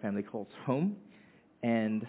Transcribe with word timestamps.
family 0.00 0.22
calls 0.22 0.48
home. 0.64 0.96
And 1.62 2.06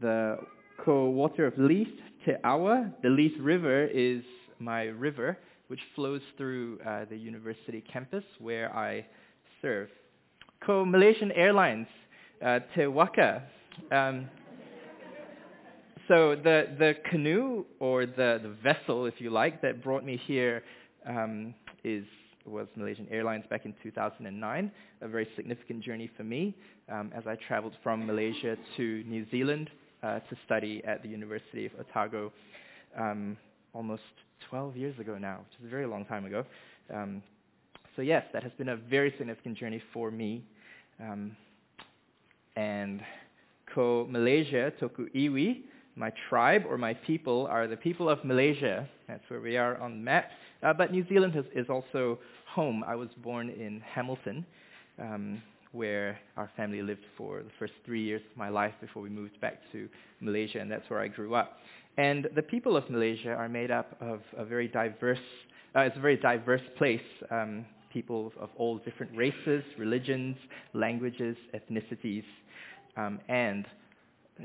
the 0.00 0.38
co-water 0.84 1.46
of 1.46 1.54
Leith 1.56 1.88
Te 2.24 2.32
Awa, 2.44 2.92
the 3.02 3.08
Leith 3.08 3.38
River 3.40 3.86
is 3.86 4.22
my 4.58 4.82
river, 4.82 5.38
which 5.68 5.80
flows 5.94 6.20
through 6.36 6.78
uh, 6.86 7.04
the 7.08 7.16
university 7.16 7.82
campus 7.92 8.24
where 8.38 8.74
I 8.76 9.06
serve. 9.60 9.88
Co-Malaysian 10.64 11.32
Airlines, 11.32 11.88
uh, 12.44 12.60
Te 12.74 12.86
Waka. 12.86 13.42
Um, 13.90 14.28
so 16.08 16.36
the, 16.36 16.66
the 16.78 16.94
canoe 17.10 17.64
or 17.80 18.06
the, 18.06 18.40
the 18.42 18.54
vessel, 18.62 19.06
if 19.06 19.14
you 19.18 19.30
like, 19.30 19.62
that 19.62 19.82
brought 19.82 20.04
me 20.04 20.20
here 20.26 20.62
um, 21.08 21.54
is 21.84 22.04
was 22.44 22.66
Malaysian 22.76 23.06
Airlines 23.10 23.44
back 23.48 23.64
in 23.64 23.74
2009, 23.82 24.70
a 25.00 25.08
very 25.08 25.28
significant 25.36 25.82
journey 25.82 26.10
for 26.16 26.24
me 26.24 26.54
um, 26.90 27.10
as 27.14 27.26
I 27.26 27.36
traveled 27.48 27.74
from 27.82 28.06
Malaysia 28.06 28.56
to 28.76 29.04
New 29.06 29.26
Zealand 29.30 29.70
uh, 30.02 30.18
to 30.20 30.36
study 30.44 30.82
at 30.84 31.02
the 31.02 31.08
University 31.08 31.66
of 31.66 31.72
Otago 31.78 32.32
um, 32.98 33.36
almost 33.72 34.02
12 34.50 34.76
years 34.76 34.98
ago 34.98 35.18
now, 35.18 35.38
which 35.38 35.60
is 35.60 35.66
a 35.66 35.70
very 35.70 35.86
long 35.86 36.04
time 36.04 36.24
ago. 36.24 36.44
Um, 36.92 37.22
so 37.96 38.02
yes, 38.02 38.24
that 38.32 38.42
has 38.42 38.52
been 38.58 38.70
a 38.70 38.76
very 38.76 39.14
significant 39.18 39.56
journey 39.58 39.82
for 39.92 40.10
me. 40.10 40.44
Um, 41.00 41.36
and 42.56 43.00
ko 43.74 44.06
Malaysia, 44.10 44.72
toku 44.80 45.10
iwi, 45.14 45.62
my 45.96 46.10
tribe 46.28 46.64
or 46.68 46.78
my 46.78 46.94
people 46.94 47.46
are 47.50 47.66
the 47.66 47.76
people 47.76 48.08
of 48.08 48.24
Malaysia. 48.24 48.88
That's 49.08 49.22
where 49.28 49.40
we 49.40 49.56
are 49.56 49.76
on 49.80 49.90
the 49.92 49.98
map. 49.98 50.30
Uh, 50.62 50.72
but 50.72 50.92
New 50.92 51.06
Zealand 51.08 51.34
is, 51.36 51.44
is, 51.54 51.68
also 51.68 52.18
home. 52.46 52.84
I 52.86 52.94
was 52.94 53.08
born 53.22 53.48
in 53.48 53.80
Hamilton, 53.80 54.46
um, 54.98 55.42
where 55.72 56.18
our 56.36 56.50
family 56.56 56.82
lived 56.82 57.04
for 57.16 57.42
the 57.42 57.50
first 57.58 57.72
three 57.84 58.02
years 58.02 58.22
of 58.30 58.36
my 58.36 58.48
life 58.48 58.72
before 58.80 59.02
we 59.02 59.08
moved 59.08 59.40
back 59.40 59.58
to 59.72 59.88
Malaysia, 60.20 60.60
and 60.60 60.70
that's 60.70 60.88
where 60.88 61.00
I 61.00 61.08
grew 61.08 61.34
up. 61.34 61.58
And 61.96 62.28
the 62.34 62.42
people 62.42 62.76
of 62.76 62.88
Malaysia 62.88 63.30
are 63.30 63.48
made 63.48 63.70
up 63.70 63.96
of 64.00 64.20
a 64.36 64.44
very 64.44 64.68
diverse, 64.68 65.18
uh, 65.74 65.80
it's 65.80 65.96
a 65.96 66.00
very 66.00 66.16
diverse 66.16 66.62
place. 66.78 67.00
Um, 67.30 67.64
people 67.92 68.32
of 68.40 68.48
all 68.56 68.78
different 68.78 69.14
races, 69.16 69.62
religions, 69.78 70.36
languages, 70.72 71.36
ethnicities, 71.54 72.24
um, 72.96 73.20
and 73.28 73.66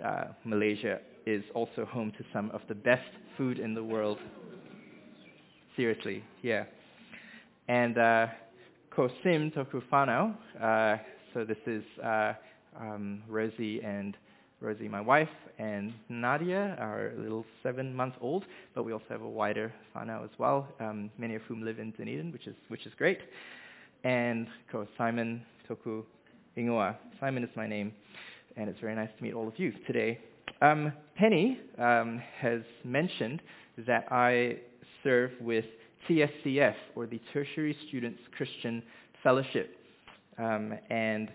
uh, 0.03 0.25
Malaysia 0.43 0.99
is 1.25 1.43
also 1.55 1.85
home 1.85 2.11
to 2.17 2.23
some 2.33 2.51
of 2.51 2.61
the 2.67 2.75
best 2.75 3.09
food 3.37 3.59
in 3.59 3.73
the 3.73 3.83
world. 3.83 4.17
Seriously, 5.77 6.23
yeah. 6.41 6.63
And 7.67 7.99
uh, 7.99 8.27
Kosim 8.91 9.53
Toku 9.53 9.79
Whanau, 9.91 10.35
uh, 10.59 10.97
so 11.35 11.45
this 11.45 11.57
is 11.67 11.83
uh, 12.03 12.33
um, 12.79 13.21
Rosie 13.29 13.81
and 13.83 14.17
Rosie, 14.59 14.87
my 14.87 15.01
wife, 15.01 15.29
and 15.59 15.93
Nadia, 16.09 16.75
our 16.79 17.11
little 17.15 17.45
seven 17.61 17.93
months 17.93 18.17
old, 18.21 18.43
but 18.73 18.85
we 18.85 18.91
also 18.91 19.05
have 19.09 19.21
a 19.21 19.29
wider 19.29 19.71
whanau 19.95 20.23
as 20.23 20.31
well, 20.39 20.67
um, 20.79 21.11
many 21.19 21.35
of 21.35 21.43
whom 21.43 21.63
live 21.63 21.77
in 21.77 21.91
Dunedin, 21.91 22.31
which 22.31 22.47
is, 22.47 22.55
which 22.69 22.87
is 22.87 22.93
great. 22.97 23.19
And 24.03 24.47
Ko 24.71 24.87
Simon 24.97 25.43
Toku 25.69 26.03
Ingoa. 26.57 26.95
Simon 27.19 27.43
is 27.43 27.51
my 27.55 27.67
name, 27.67 27.93
and 28.55 28.67
it's 28.67 28.79
very 28.79 28.95
nice 28.95 29.09
to 29.15 29.23
meet 29.23 29.35
all 29.35 29.47
of 29.47 29.59
you 29.59 29.71
today. 29.85 30.19
Um, 30.59 30.91
Penny 31.15 31.59
um, 31.77 32.19
has 32.39 32.61
mentioned 32.83 33.43
that 33.85 34.07
I 34.11 34.57
serve 35.03 35.31
with 35.41 35.65
TSCF, 36.09 36.75
or 36.95 37.05
the 37.05 37.19
Tertiary 37.33 37.75
Students 37.87 38.19
Christian 38.35 38.83
Fellowship. 39.23 39.75
Um, 40.37 40.73
and 40.89 41.29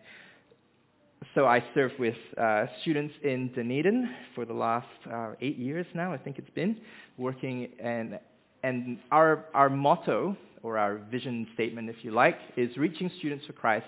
so 1.35 1.47
I 1.47 1.65
serve 1.75 1.93
with 1.99 2.15
uh, 2.39 2.67
students 2.81 3.15
in 3.23 3.53
Dunedin 3.55 4.09
for 4.35 4.45
the 4.45 4.53
last 4.53 4.87
uh, 5.13 5.33
eight 5.41 5.59
years 5.59 5.87
now, 5.95 6.13
I 6.13 6.19
think 6.19 6.39
it's 6.39 6.51
been, 6.51 6.77
working 7.19 7.69
and 7.83 8.19
and 8.63 8.99
our 9.11 9.47
our 9.55 9.69
motto 9.69 10.37
or 10.63 10.79
our 10.79 10.99
vision 11.11 11.49
statement, 11.55 11.91
if 11.91 11.97
you 12.03 12.13
like, 12.13 12.39
is 12.57 12.77
reaching 12.77 13.11
students 13.19 13.45
for 13.47 13.53
Christ 13.53 13.87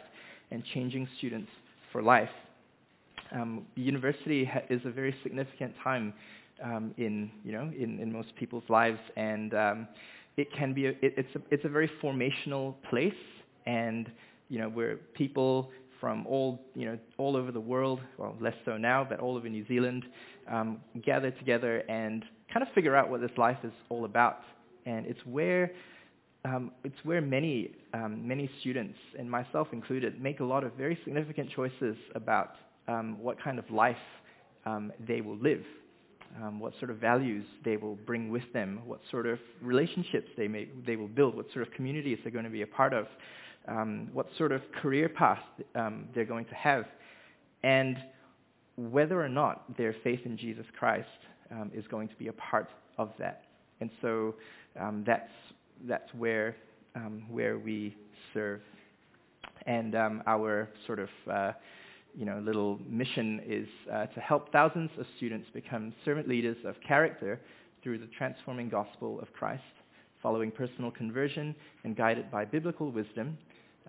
and 0.50 0.64
changing 0.74 1.08
students 1.16 1.50
for 1.92 2.02
life 2.02 2.28
um, 3.34 3.66
university 3.74 4.44
ha- 4.44 4.62
is 4.70 4.80
a 4.84 4.90
very 4.90 5.14
significant 5.22 5.74
time 5.82 6.12
um, 6.62 6.94
in 6.97 7.31
you 7.44 7.53
know 7.53 7.70
in, 7.76 7.98
in 8.00 8.12
most 8.12 8.34
people's 8.37 8.65
lives, 8.69 8.98
and 9.16 9.54
um, 9.54 9.88
it 10.37 10.48
can 10.56 10.72
be 10.72 10.87
a, 10.87 10.91
it, 10.91 11.15
it's 11.16 11.34
a 11.34 11.41
it's 11.50 11.65
a 11.65 11.69
very 11.69 11.91
formational 12.03 12.75
place, 12.91 13.12
and 13.66 14.10
you 14.48 14.59
know 14.59 14.69
where 14.69 14.97
people 15.14 15.70
from 16.00 16.26
all 16.26 16.60
you 16.75 16.87
know 16.87 16.98
all 17.19 17.37
over 17.37 17.50
the 17.50 17.60
world, 17.60 18.00
well 18.19 18.37
less 18.41 18.54
so 18.64 18.76
now, 18.76 19.06
but 19.09 19.20
all 19.20 19.37
over 19.37 19.48
New 19.48 19.66
Zealand, 19.66 20.04
um, 20.50 20.81
gather 21.04 21.31
together 21.32 21.78
and 21.88 22.25
kind 22.53 22.66
of 22.66 22.72
figure 22.75 22.94
out 22.94 23.10
what 23.10 23.20
this 23.20 23.31
life 23.37 23.59
is 23.64 23.72
all 23.88 24.04
about, 24.04 24.41
and 24.87 25.06
it's 25.06 25.20
where 25.25 25.70
um, 26.44 26.72
it's 26.84 26.98
where 27.04 27.20
many 27.20 27.70
um, 27.94 28.26
many 28.26 28.50
students 28.60 28.98
and 29.19 29.31
myself 29.31 29.69
included 29.72 30.20
make 30.20 30.41
a 30.41 30.44
lot 30.44 30.62
of 30.64 30.72
very 30.75 30.98
significant 31.04 31.50
choices 31.50 31.97
about 32.14 32.53
um, 32.87 33.16
what 33.20 33.43
kind 33.43 33.59
of 33.59 33.69
life 33.70 33.97
um, 34.66 34.93
they 35.06 35.20
will 35.20 35.38
live, 35.38 35.62
um, 36.42 36.58
what 36.58 36.72
sort 36.78 36.90
of 36.90 36.98
values 36.98 37.44
they 37.64 37.76
will 37.76 37.94
bring 37.94 38.28
with 38.30 38.42
them, 38.52 38.80
what 38.84 39.00
sort 39.10 39.26
of 39.26 39.38
relationships 39.62 40.28
they, 40.36 40.48
may, 40.48 40.68
they 40.86 40.96
will 40.96 41.08
build, 41.08 41.36
what 41.36 41.46
sort 41.52 41.66
of 41.66 41.72
communities 41.74 42.18
they're 42.22 42.32
going 42.32 42.44
to 42.44 42.50
be 42.50 42.62
a 42.62 42.66
part 42.66 42.92
of, 42.92 43.06
um, 43.68 44.08
what 44.12 44.26
sort 44.36 44.52
of 44.52 44.60
career 44.82 45.08
path 45.08 45.38
um, 45.74 46.06
they're 46.14 46.24
going 46.24 46.44
to 46.46 46.54
have, 46.54 46.84
and 47.62 47.96
whether 48.76 49.22
or 49.22 49.28
not 49.28 49.76
their 49.76 49.94
faith 50.02 50.20
in 50.24 50.36
Jesus 50.36 50.66
Christ 50.78 51.06
um, 51.50 51.70
is 51.72 51.84
going 51.88 52.08
to 52.08 52.16
be 52.16 52.28
a 52.28 52.32
part 52.32 52.68
of 52.98 53.10
that. 53.18 53.44
And 53.80 53.90
so 54.02 54.34
that's, 55.06 55.30
that's 55.86 56.12
where, 56.16 56.56
where 57.30 57.58
we 57.58 57.96
serve. 58.32 58.60
And 59.66 59.94
our 59.94 60.68
sort 60.86 60.98
of 60.98 61.08
uh, 61.30 61.52
you 62.16 62.25
know, 62.25 62.41
little 62.44 62.78
mission 62.88 63.41
is 63.47 63.66
uh, 63.92 64.06
to 64.06 64.20
help 64.20 64.52
thousands 64.52 64.91
of 64.98 65.06
students 65.16 65.48
become 65.52 65.92
servant 66.04 66.28
leaders 66.28 66.56
of 66.64 66.76
character 66.86 67.41
through 67.82 67.98
the 67.98 68.08
transforming 68.16 68.69
gospel 68.69 69.20
of 69.20 69.32
Christ, 69.32 69.62
following 70.22 70.50
personal 70.50 70.91
conversion 70.91 71.54
and 71.84 71.97
guided 71.97 72.30
by 72.30 72.44
biblical 72.44 72.91
wisdom. 72.91 73.36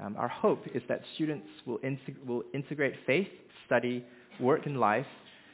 Um, 0.01 0.15
our 0.17 0.27
hope 0.27 0.63
is 0.73 0.81
that 0.89 1.01
students 1.13 1.47
will, 1.65 1.77
integ- 1.79 2.25
will 2.25 2.43
integrate 2.53 2.95
faith, 3.05 3.29
study, 3.65 4.03
work, 4.39 4.65
and 4.65 4.79
life, 4.79 5.05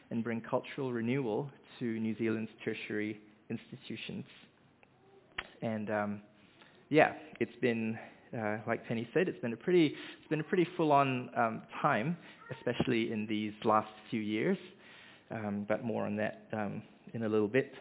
and 0.09 0.23
bring 0.23 0.41
cultural 0.41 0.91
renewal 0.91 1.49
to 1.79 1.85
New 1.85 2.17
Zealand's 2.17 2.51
tertiary 2.65 3.19
institutions. 3.49 4.25
And 5.61 5.89
um, 5.91 6.21
yeah, 6.89 7.13
it's 7.39 7.55
been 7.61 7.97
uh, 8.37 8.57
like 8.67 8.87
Penny 8.87 9.07
said, 9.13 9.27
it's 9.27 9.39
been 9.39 9.53
a 9.53 9.57
pretty, 9.57 9.87
it's 9.87 10.29
been 10.29 10.39
a 10.39 10.43
pretty 10.43 10.67
full-on 10.77 11.29
um, 11.35 11.61
time, 11.81 12.17
especially 12.57 13.11
in 13.11 13.27
these 13.27 13.53
last 13.63 13.89
few 14.09 14.21
years. 14.21 14.57
Um, 15.29 15.65
but 15.67 15.83
more 15.85 16.05
on 16.05 16.17
that 16.17 16.43
um, 16.51 16.81
in 17.13 17.23
a 17.23 17.29
little 17.29 17.47
bit. 17.47 17.73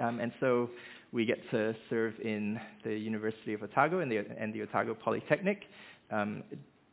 Um, 0.00 0.18
and 0.18 0.32
so 0.40 0.70
we 1.12 1.26
get 1.26 1.38
to 1.50 1.74
serve 1.90 2.14
in 2.24 2.58
the 2.84 2.94
University 2.96 3.52
of 3.52 3.62
Otago 3.62 4.00
and 4.00 4.10
the, 4.10 4.24
and 4.38 4.54
the 4.54 4.62
Otago 4.62 4.94
Polytechnic, 4.94 5.64
um, 6.10 6.42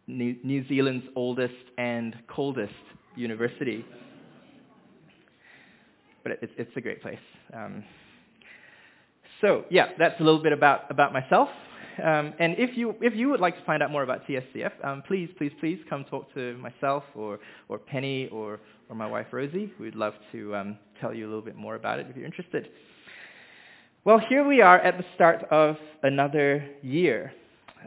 New, 0.07 0.35
New 0.43 0.67
Zealand's 0.67 1.05
oldest 1.15 1.53
and 1.77 2.15
coldest 2.27 2.73
university. 3.15 3.85
But 6.23 6.33
it's, 6.41 6.53
it's 6.57 6.71
a 6.75 6.81
great 6.81 7.01
place. 7.01 7.17
Um, 7.53 7.83
so 9.39 9.63
yeah, 9.69 9.89
that's 9.97 10.19
a 10.19 10.23
little 10.23 10.43
bit 10.43 10.51
about, 10.51 10.89
about 10.89 11.13
myself. 11.13 11.49
Um, 12.03 12.33
and 12.39 12.55
if 12.57 12.77
you, 12.77 12.95
if 13.01 13.15
you 13.15 13.29
would 13.29 13.39
like 13.39 13.57
to 13.57 13.65
find 13.65 13.81
out 13.81 13.91
more 13.91 14.03
about 14.03 14.27
TSCF, 14.27 14.71
um, 14.83 15.03
please, 15.07 15.29
please, 15.37 15.51
please 15.59 15.79
come 15.89 16.03
talk 16.05 16.33
to 16.33 16.57
myself 16.57 17.03
or, 17.15 17.39
or 17.69 17.77
Penny 17.79 18.27
or, 18.31 18.59
or 18.89 18.95
my 18.95 19.07
wife 19.07 19.27
Rosie. 19.31 19.71
We'd 19.79 19.95
love 19.95 20.13
to 20.31 20.55
um, 20.55 20.77
tell 20.99 21.13
you 21.13 21.25
a 21.25 21.29
little 21.29 21.41
bit 21.41 21.55
more 21.55 21.75
about 21.75 21.99
it 21.99 22.07
if 22.09 22.15
you're 22.15 22.25
interested. 22.25 22.69
Well, 24.03 24.19
here 24.19 24.45
we 24.45 24.61
are 24.61 24.77
at 24.79 24.97
the 24.97 25.05
start 25.15 25.45
of 25.51 25.77
another 26.03 26.67
year. 26.81 27.33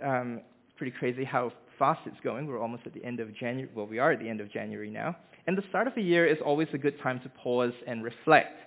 Um, 0.02 0.40
pretty 0.76 0.96
crazy 0.99 1.25
how 1.25 1.52
fast 1.78 2.00
it's 2.06 2.20
going. 2.25 2.46
We're 2.46 2.60
almost 2.60 2.82
at 2.87 2.94
the 2.94 3.05
end 3.05 3.20
of 3.20 3.34
January. 3.37 3.70
Well, 3.75 3.87
we 3.87 3.99
are 3.99 4.12
at 4.12 4.19
the 4.19 4.28
end 4.28 4.40
of 4.40 4.50
January 4.50 4.90
now. 4.90 5.16
And 5.46 5.56
the 5.56 5.62
start 5.69 5.87
of 5.87 5.96
a 5.96 6.00
year 6.00 6.26
is 6.26 6.38
always 6.44 6.69
a 6.72 6.78
good 6.78 7.00
time 7.00 7.20
to 7.20 7.28
pause 7.28 7.72
and 7.87 8.02
reflect. 8.02 8.58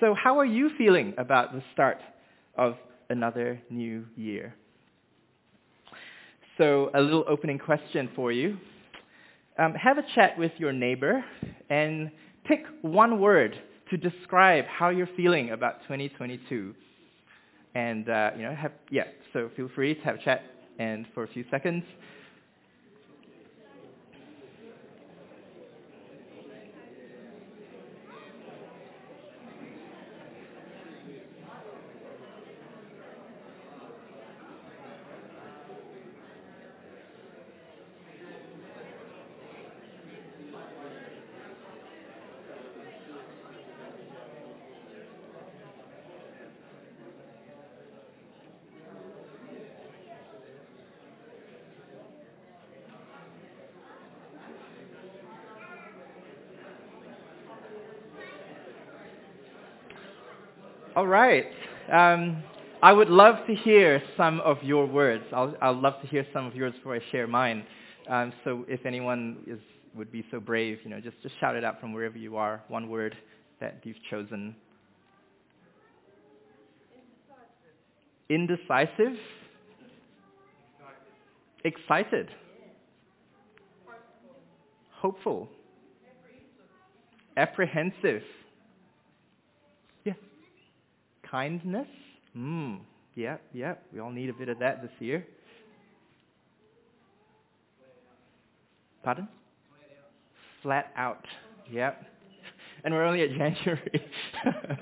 So 0.00 0.14
how 0.14 0.38
are 0.38 0.44
you 0.44 0.70
feeling 0.78 1.14
about 1.18 1.52
the 1.52 1.62
start 1.72 1.98
of 2.56 2.76
another 3.10 3.60
new 3.70 4.04
year. 4.16 4.54
So 6.56 6.90
a 6.94 7.00
little 7.00 7.24
opening 7.28 7.58
question 7.58 8.10
for 8.16 8.32
you. 8.32 8.56
Um, 9.58 9.74
have 9.74 9.98
a 9.98 10.02
chat 10.14 10.38
with 10.38 10.52
your 10.58 10.72
neighbor 10.72 11.24
and 11.70 12.10
pick 12.44 12.64
one 12.82 13.20
word 13.20 13.56
to 13.90 13.96
describe 13.96 14.64
how 14.66 14.90
you're 14.90 15.08
feeling 15.16 15.50
about 15.50 15.82
2022. 15.82 16.74
And, 17.74 18.08
uh, 18.08 18.30
you 18.36 18.42
know, 18.42 18.54
have, 18.54 18.72
yeah, 18.90 19.04
so 19.32 19.50
feel 19.56 19.68
free 19.74 19.94
to 19.94 20.00
have 20.02 20.16
a 20.16 20.24
chat 20.24 20.42
and 20.78 21.06
for 21.14 21.24
a 21.24 21.28
few 21.28 21.44
seconds. 21.50 21.84
All 60.88 60.94
right. 61.08 61.46
Um, 61.92 62.42
I 62.82 62.92
would 62.92 63.08
love 63.08 63.46
to 63.46 63.54
hear 63.54 64.00
some 64.16 64.40
of 64.40 64.62
your 64.62 64.86
words. 64.86 65.24
I'll, 65.32 65.54
I'll 65.60 65.80
love 65.80 66.00
to 66.02 66.06
hear 66.06 66.26
some 66.32 66.46
of 66.46 66.54
yours 66.54 66.72
before 66.74 66.94
I 66.94 67.00
share 67.10 67.26
mine. 67.26 67.64
Um, 68.08 68.32
so 68.44 68.64
if 68.68 68.86
anyone 68.86 69.38
is, 69.46 69.58
would 69.94 70.12
be 70.12 70.24
so 70.30 70.38
brave, 70.38 70.78
you 70.84 70.90
know, 70.90 71.00
just, 71.00 71.20
just 71.22 71.34
shout 71.40 71.56
it 71.56 71.64
out 71.64 71.80
from 71.80 71.92
wherever 71.92 72.16
you 72.16 72.36
are, 72.36 72.62
one 72.68 72.88
word 72.88 73.16
that 73.60 73.80
you've 73.82 73.96
chosen. 74.08 74.54
Indecisive. 78.30 78.88
Indecisive. 79.08 79.18
Excited. 81.64 82.28
Hopeful. 84.92 85.48
Apprehensive. 87.36 88.22
Yeah. 88.22 88.47
Kindness. 91.30 91.88
Mm. 92.36 92.80
Yeah, 93.14 93.36
yeah. 93.52 93.74
We 93.92 94.00
all 94.00 94.10
need 94.10 94.30
a 94.30 94.32
bit 94.32 94.48
of 94.48 94.58
that 94.60 94.82
this 94.82 94.90
year. 95.00 95.26
Pardon? 99.02 99.28
Flat 100.62 100.92
out. 100.96 101.24
Yeah. 101.70 101.92
And 102.84 102.94
we're 102.94 103.04
only 103.04 103.22
at 103.22 103.30
January. 103.30 104.06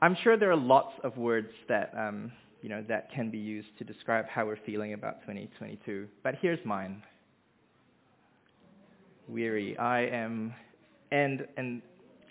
I'm 0.00 0.16
sure 0.22 0.38
there 0.38 0.50
are 0.50 0.56
lots 0.56 0.94
of 1.04 1.18
words 1.18 1.50
that 1.68 1.92
um, 1.94 2.32
you 2.62 2.70
know 2.70 2.82
that 2.88 3.12
can 3.12 3.30
be 3.30 3.36
used 3.38 3.68
to 3.76 3.84
describe 3.84 4.26
how 4.26 4.46
we're 4.46 4.58
feeling 4.64 4.94
about 4.94 5.20
2022. 5.20 6.08
But 6.22 6.36
here's 6.40 6.64
mine. 6.64 7.02
Weary. 9.28 9.76
I 9.76 10.06
am, 10.06 10.54
and 11.12 11.46
and 11.58 11.82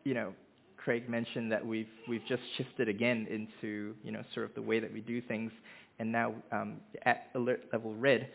you 0.07 0.13
know, 0.13 0.33
Craig 0.77 1.09
mentioned 1.09 1.51
that 1.51 1.65
we've 1.65 1.89
we've 2.07 2.25
just 2.29 2.41
shifted 2.55 2.87
again 2.87 3.27
into 3.29 3.93
you 4.03 4.11
know 4.13 4.23
sort 4.33 4.45
of 4.45 4.55
the 4.55 4.61
way 4.61 4.79
that 4.79 4.91
we 4.93 5.01
do 5.01 5.21
things, 5.21 5.51
and 5.99 6.09
now 6.09 6.33
um, 6.53 6.77
at 7.03 7.27
alert 7.35 7.63
level 7.73 7.93
red, 7.93 8.29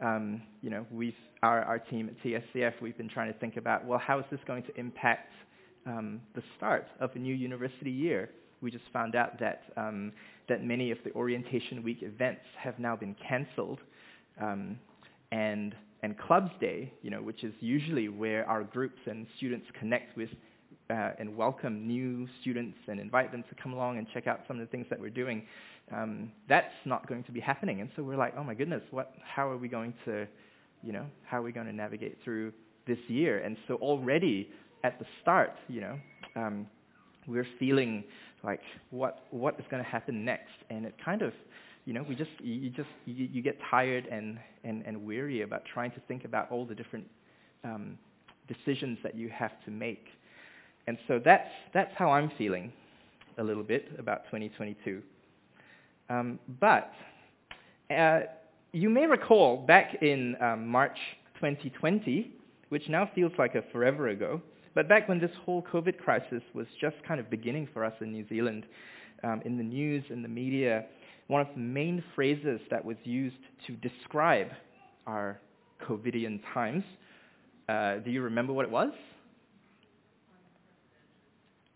um, 0.00 0.40
you 0.62 0.70
know, 0.70 0.86
we've 0.90 1.12
our 1.42 1.62
our 1.64 1.78
team 1.78 2.08
at 2.08 2.24
TSCF 2.24 2.80
we've 2.80 2.96
been 2.96 3.10
trying 3.10 3.30
to 3.30 3.38
think 3.38 3.58
about 3.58 3.84
well 3.84 3.98
how 3.98 4.18
is 4.18 4.24
this 4.30 4.40
going 4.46 4.62
to 4.62 4.80
impact 4.80 5.30
um, 5.84 6.22
the 6.34 6.42
start 6.56 6.86
of 6.98 7.10
a 7.14 7.18
new 7.18 7.34
university 7.34 7.90
year? 7.90 8.30
We 8.62 8.70
just 8.70 8.84
found 8.90 9.14
out 9.14 9.38
that 9.38 9.64
um, 9.76 10.12
that 10.48 10.64
many 10.64 10.90
of 10.90 10.98
the 11.04 11.12
orientation 11.12 11.82
week 11.82 11.98
events 12.02 12.40
have 12.56 12.78
now 12.78 12.96
been 12.96 13.14
cancelled, 13.28 13.80
um, 14.40 14.78
and 15.30 15.74
and 16.02 16.16
Clubs 16.16 16.52
Day, 16.58 16.90
you 17.02 17.10
know, 17.10 17.20
which 17.20 17.44
is 17.44 17.52
usually 17.60 18.08
where 18.08 18.48
our 18.48 18.62
groups 18.62 19.00
and 19.06 19.26
students 19.36 19.66
connect 19.78 20.16
with 20.16 20.30
uh, 20.90 21.10
and 21.18 21.36
welcome 21.36 21.86
new 21.86 22.26
students 22.40 22.78
and 22.88 22.98
invite 22.98 23.32
them 23.32 23.44
to 23.48 23.54
come 23.62 23.72
along 23.72 23.98
and 23.98 24.06
check 24.12 24.26
out 24.26 24.40
some 24.48 24.58
of 24.58 24.66
the 24.66 24.70
things 24.70 24.86
that 24.90 24.98
we're 24.98 25.10
doing. 25.10 25.42
Um, 25.94 26.32
that's 26.48 26.72
not 26.84 27.06
going 27.06 27.24
to 27.24 27.32
be 27.32 27.40
happening, 27.40 27.80
and 27.80 27.90
so 27.96 28.02
we're 28.02 28.16
like, 28.16 28.34
oh 28.36 28.44
my 28.44 28.54
goodness, 28.54 28.82
what? 28.90 29.12
How 29.22 29.48
are 29.48 29.56
we 29.56 29.68
going 29.68 29.94
to, 30.04 30.26
you 30.82 30.92
know, 30.92 31.06
how 31.24 31.38
are 31.38 31.42
we 31.42 31.52
going 31.52 31.66
to 31.66 31.72
navigate 31.72 32.18
through 32.24 32.52
this 32.86 32.98
year? 33.08 33.38
And 33.40 33.56
so 33.66 33.74
already 33.76 34.50
at 34.84 34.98
the 34.98 35.06
start, 35.22 35.54
you 35.68 35.80
know, 35.80 35.98
um, 36.36 36.66
we're 37.26 37.46
feeling 37.58 38.04
like 38.44 38.60
what 38.90 39.24
what 39.30 39.58
is 39.58 39.64
going 39.70 39.82
to 39.82 39.88
happen 39.88 40.24
next, 40.24 40.52
and 40.70 40.84
it 40.84 40.94
kind 41.04 41.22
of 41.22 41.32
you 41.88 41.94
know, 41.94 42.04
we 42.06 42.14
just 42.14 42.30
you 42.40 42.68
just 42.68 42.88
you, 43.06 43.28
you 43.32 43.40
get 43.40 43.56
tired 43.70 44.04
and, 44.12 44.38
and, 44.62 44.84
and 44.84 45.02
weary 45.02 45.40
about 45.40 45.62
trying 45.72 45.90
to 45.92 46.00
think 46.06 46.26
about 46.26 46.50
all 46.50 46.66
the 46.66 46.74
different 46.74 47.06
um, 47.64 47.96
decisions 48.46 48.98
that 49.02 49.16
you 49.16 49.30
have 49.30 49.52
to 49.64 49.70
make. 49.70 50.04
And 50.88 50.96
so 51.06 51.20
that's 51.22 51.50
that's 51.74 51.92
how 51.98 52.10
I'm 52.10 52.32
feeling 52.38 52.72
a 53.36 53.44
little 53.44 53.62
bit 53.62 53.92
about 53.98 54.24
2022. 54.24 55.02
Um, 56.08 56.38
but 56.58 56.90
uh, 57.94 58.20
you 58.72 58.88
may 58.88 59.04
recall 59.04 59.58
back 59.58 60.02
in 60.02 60.34
um, 60.40 60.66
March 60.66 60.96
2020, 61.34 62.32
which 62.70 62.88
now 62.88 63.10
feels 63.14 63.32
like 63.38 63.54
a 63.54 63.60
forever 63.70 64.08
ago, 64.08 64.40
but 64.74 64.88
back 64.88 65.10
when 65.10 65.20
this 65.20 65.30
whole 65.44 65.62
COVID 65.70 65.98
crisis 65.98 66.42
was 66.54 66.66
just 66.80 66.96
kind 67.06 67.20
of 67.20 67.28
beginning 67.28 67.68
for 67.74 67.84
us 67.84 67.92
in 68.00 68.10
New 68.10 68.26
Zealand, 68.26 68.64
um, 69.24 69.42
in 69.44 69.58
the 69.58 69.64
news, 69.64 70.04
in 70.08 70.22
the 70.22 70.28
media, 70.28 70.86
one 71.26 71.42
of 71.42 71.48
the 71.54 71.60
main 71.60 72.02
phrases 72.14 72.62
that 72.70 72.82
was 72.82 72.96
used 73.04 73.36
to 73.66 73.74
describe 73.86 74.48
our 75.06 75.38
COVIDian 75.86 76.40
times. 76.54 76.84
Uh, 77.68 77.96
do 77.96 78.10
you 78.10 78.22
remember 78.22 78.54
what 78.54 78.64
it 78.64 78.70
was? 78.70 78.90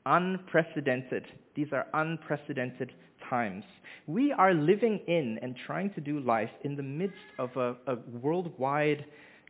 Unprecedented. 0.06 1.26
These 1.54 1.68
are 1.72 1.86
unprecedented 1.94 2.92
times. 3.28 3.64
We 4.06 4.32
are 4.32 4.52
living 4.52 5.00
in 5.06 5.38
and 5.42 5.54
trying 5.66 5.90
to 5.94 6.00
do 6.00 6.20
life 6.20 6.50
in 6.64 6.76
the 6.76 6.82
midst 6.82 7.16
of 7.38 7.56
a, 7.56 7.76
a 7.86 7.96
worldwide 8.20 9.04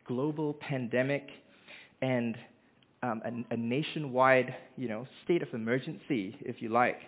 global 0.06 0.54
pandemic 0.54 1.28
and 2.02 2.36
um, 3.02 3.22
a, 3.24 3.54
a 3.54 3.56
nationwide, 3.56 4.54
you 4.76 4.88
know, 4.88 5.06
state 5.24 5.42
of 5.42 5.48
emergency, 5.54 6.36
if 6.40 6.60
you 6.60 6.68
like. 6.68 7.00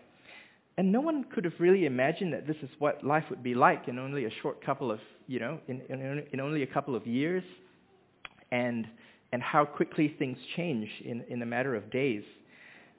And 0.79 0.91
no 0.91 1.01
one 1.01 1.25
could 1.33 1.45
have 1.45 1.55
really 1.59 1.87
imagined 1.87 2.33
that 2.33 2.47
this 2.47 2.57
is 2.63 2.71
what 2.79 3.05
life 3.05 3.25
would 3.31 3.43
be 3.43 3.55
like 3.55 3.87
in 3.89 3.99
only 3.99 4.25
a 4.25 4.31
short 4.43 4.65
couple 4.65 4.91
of, 4.91 5.01
you 5.29 5.39
know, 5.39 5.61
in, 5.69 5.83
in, 5.89 6.25
in 6.33 6.41
only 6.41 6.63
a 6.63 6.67
couple 6.67 6.97
of 6.97 7.07
years, 7.07 7.45
and, 8.51 8.87
and 9.33 9.43
how 9.43 9.65
quickly 9.65 10.15
things 10.19 10.39
change 10.57 10.89
in, 11.05 11.23
in 11.29 11.43
a 11.43 11.47
matter 11.47 11.75
of 11.75 11.91
days. 11.91 12.25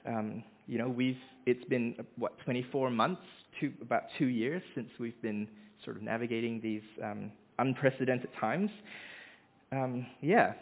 Um, 0.06 0.44
you 0.66 0.78
know, 0.78 0.88
we've, 0.88 1.18
it's 1.46 1.64
been, 1.64 1.94
what, 2.16 2.38
24 2.44 2.90
months, 2.90 3.22
to 3.60 3.72
about 3.80 4.02
two 4.18 4.26
years 4.26 4.62
since 4.74 4.88
we've 4.98 5.20
been 5.22 5.48
sort 5.84 5.96
of 5.96 6.02
navigating 6.02 6.60
these 6.60 6.82
um, 7.02 7.30
unprecedented 7.58 8.30
times. 8.38 8.70
Um, 9.72 10.06
yeah, 10.20 10.54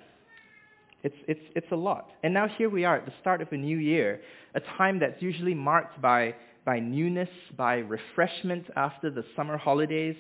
it's, 1.02 1.16
it's, 1.26 1.40
it's 1.56 1.72
a 1.72 1.76
lot. 1.76 2.10
And 2.22 2.32
now 2.32 2.48
here 2.48 2.70
we 2.70 2.84
are 2.84 2.96
at 2.96 3.06
the 3.06 3.12
start 3.20 3.42
of 3.42 3.48
a 3.52 3.56
new 3.56 3.78
year, 3.78 4.20
a 4.54 4.60
time 4.78 4.98
that's 4.98 5.20
usually 5.20 5.54
marked 5.54 6.00
by 6.00 6.34
by 6.64 6.78
newness, 6.78 7.28
by 7.56 7.76
refreshment 7.76 8.66
after 8.76 9.10
the 9.10 9.24
summer 9.36 9.56
holidays. 9.56 10.16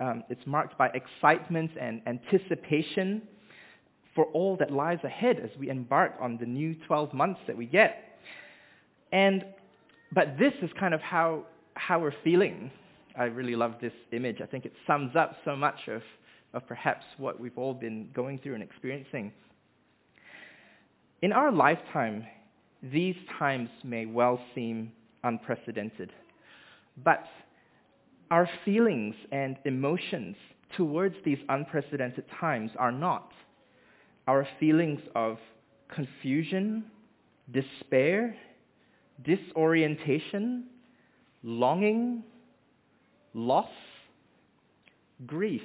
Um, 0.00 0.24
it's 0.28 0.44
marked 0.46 0.76
by 0.76 0.88
excitement 0.88 1.70
and 1.80 2.02
anticipation 2.06 3.22
for 4.14 4.24
all 4.26 4.56
that 4.56 4.72
lies 4.72 4.98
ahead 5.04 5.38
as 5.38 5.50
we 5.58 5.68
embark 5.68 6.14
on 6.20 6.38
the 6.38 6.46
new 6.46 6.74
12 6.86 7.12
months 7.14 7.40
that 7.46 7.56
we 7.56 7.66
get. 7.66 8.15
And, 9.12 9.44
but 10.12 10.38
this 10.38 10.52
is 10.62 10.70
kind 10.78 10.94
of 10.94 11.00
how, 11.00 11.44
how 11.74 12.00
we're 12.00 12.14
feeling. 12.24 12.70
I 13.18 13.24
really 13.24 13.56
love 13.56 13.74
this 13.80 13.92
image. 14.12 14.40
I 14.42 14.46
think 14.46 14.64
it 14.64 14.72
sums 14.86 15.16
up 15.16 15.36
so 15.44 15.56
much 15.56 15.88
of, 15.88 16.02
of 16.52 16.66
perhaps 16.66 17.04
what 17.18 17.40
we've 17.40 17.56
all 17.56 17.74
been 17.74 18.08
going 18.14 18.38
through 18.38 18.54
and 18.54 18.62
experiencing. 18.62 19.32
In 21.22 21.32
our 21.32 21.50
lifetime, 21.50 22.26
these 22.82 23.16
times 23.38 23.68
may 23.82 24.06
well 24.06 24.40
seem 24.54 24.92
unprecedented. 25.24 26.12
But 27.02 27.24
our 28.30 28.48
feelings 28.64 29.14
and 29.32 29.56
emotions 29.64 30.36
towards 30.76 31.14
these 31.24 31.38
unprecedented 31.48 32.24
times 32.40 32.70
are 32.78 32.92
not. 32.92 33.30
Our 34.26 34.46
feelings 34.58 35.00
of 35.14 35.38
confusion, 35.94 36.84
despair, 37.52 38.36
disorientation, 39.24 40.64
longing, 41.42 42.22
loss, 43.34 43.70
grief, 45.26 45.62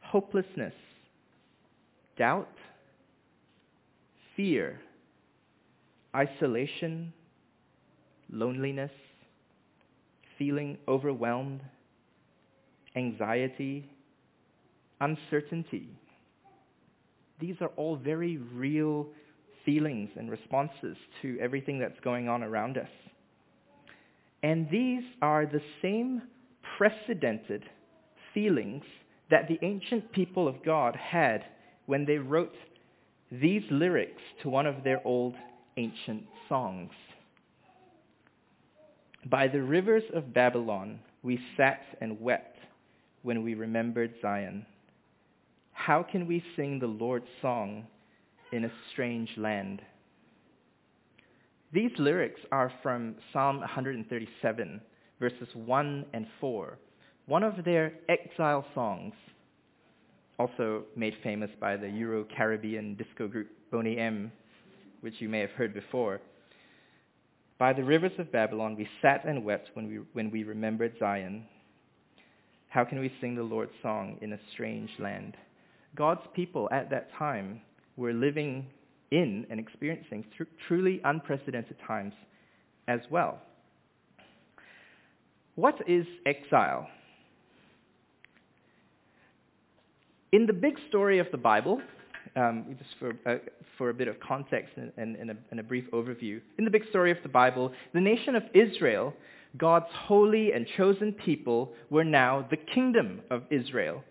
hopelessness, 0.00 0.74
doubt, 2.16 2.48
fear, 4.36 4.80
isolation, 6.14 7.12
loneliness, 8.30 8.90
feeling 10.38 10.76
overwhelmed, 10.88 11.60
anxiety, 12.96 13.88
uncertainty. 15.00 15.88
These 17.40 17.56
are 17.60 17.70
all 17.76 17.96
very 17.96 18.36
real 18.54 19.08
feelings 19.64 20.10
and 20.16 20.30
responses 20.30 20.96
to 21.22 21.38
everything 21.40 21.78
that's 21.78 21.98
going 22.00 22.28
on 22.28 22.42
around 22.42 22.78
us. 22.78 22.88
And 24.42 24.68
these 24.70 25.04
are 25.20 25.46
the 25.46 25.62
same 25.80 26.22
precedented 26.76 27.64
feelings 28.34 28.82
that 29.30 29.48
the 29.48 29.58
ancient 29.62 30.12
people 30.12 30.48
of 30.48 30.64
God 30.64 30.96
had 30.96 31.44
when 31.86 32.04
they 32.04 32.18
wrote 32.18 32.54
these 33.30 33.62
lyrics 33.70 34.20
to 34.42 34.50
one 34.50 34.66
of 34.66 34.84
their 34.84 35.00
old 35.06 35.34
ancient 35.76 36.24
songs. 36.48 36.90
By 39.26 39.48
the 39.48 39.62
rivers 39.62 40.02
of 40.14 40.34
Babylon 40.34 40.98
we 41.22 41.38
sat 41.56 41.80
and 42.00 42.20
wept 42.20 42.58
when 43.22 43.42
we 43.42 43.54
remembered 43.54 44.12
Zion. 44.20 44.66
How 45.72 46.02
can 46.02 46.26
we 46.26 46.42
sing 46.56 46.78
the 46.78 46.86
Lord's 46.86 47.28
song 47.40 47.86
in 48.52 48.64
a 48.64 48.72
strange 48.92 49.30
land? 49.36 49.82
These 51.72 51.92
lyrics 51.98 52.40
are 52.52 52.70
from 52.82 53.16
Psalm 53.32 53.58
137, 53.60 54.80
verses 55.18 55.48
1 55.54 56.06
and 56.12 56.26
4, 56.40 56.78
one 57.26 57.42
of 57.42 57.64
their 57.64 57.94
exile 58.08 58.64
songs, 58.74 59.14
also 60.38 60.84
made 60.96 61.14
famous 61.22 61.50
by 61.60 61.76
the 61.76 61.88
Euro-Caribbean 61.88 62.96
disco 62.96 63.28
group 63.28 63.48
Boney 63.70 63.96
M, 63.96 64.30
which 65.00 65.14
you 65.18 65.28
may 65.28 65.40
have 65.40 65.50
heard 65.50 65.72
before. 65.72 66.20
By 67.58 67.72
the 67.72 67.84
rivers 67.84 68.12
of 68.18 68.32
Babylon 68.32 68.76
we 68.76 68.88
sat 69.00 69.24
and 69.24 69.44
wept 69.44 69.70
when 69.74 69.88
we, 69.88 70.00
when 70.12 70.30
we 70.30 70.42
remembered 70.42 70.94
Zion. 70.98 71.44
How 72.68 72.84
can 72.84 72.98
we 72.98 73.12
sing 73.20 73.34
the 73.34 73.42
Lord's 73.42 73.72
song 73.82 74.18
in 74.20 74.32
a 74.32 74.40
strange 74.52 74.90
land? 74.98 75.36
God's 75.94 76.26
people 76.34 76.68
at 76.72 76.90
that 76.90 77.08
time 77.18 77.60
were 77.96 78.12
living 78.12 78.66
in 79.10 79.46
and 79.50 79.60
experiencing 79.60 80.24
tr- 80.36 80.44
truly 80.66 81.00
unprecedented 81.04 81.76
times 81.86 82.14
as 82.88 83.00
well. 83.10 83.38
What 85.54 85.76
is 85.86 86.06
exile? 86.24 86.88
In 90.32 90.46
the 90.46 90.52
big 90.52 90.78
story 90.88 91.18
of 91.18 91.26
the 91.30 91.36
Bible, 91.36 91.82
um, 92.36 92.74
just 92.78 92.90
for, 92.98 93.12
uh, 93.26 93.38
for 93.76 93.90
a 93.90 93.94
bit 93.94 94.08
of 94.08 94.18
context 94.20 94.72
and, 94.76 94.90
and, 94.96 95.16
and, 95.16 95.30
a, 95.30 95.36
and 95.50 95.60
a 95.60 95.62
brief 95.62 95.90
overview, 95.90 96.40
in 96.56 96.64
the 96.64 96.70
big 96.70 96.88
story 96.88 97.10
of 97.10 97.18
the 97.22 97.28
Bible, 97.28 97.70
the 97.92 98.00
nation 98.00 98.34
of 98.34 98.42
Israel, 98.54 99.12
God's 99.58 99.92
holy 99.92 100.52
and 100.52 100.66
chosen 100.78 101.12
people, 101.12 101.74
were 101.90 102.04
now 102.04 102.46
the 102.50 102.56
kingdom 102.56 103.20
of 103.30 103.42
Israel. 103.50 104.02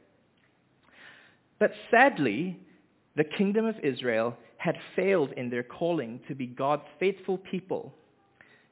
But 1.57 1.71
sadly, 1.89 2.59
the 3.15 3.23
kingdom 3.23 3.65
of 3.65 3.75
Israel 3.83 4.35
had 4.57 4.77
failed 4.95 5.31
in 5.33 5.49
their 5.49 5.63
calling 5.63 6.19
to 6.27 6.35
be 6.35 6.47
God's 6.47 6.83
faithful 6.99 7.37
people. 7.37 7.93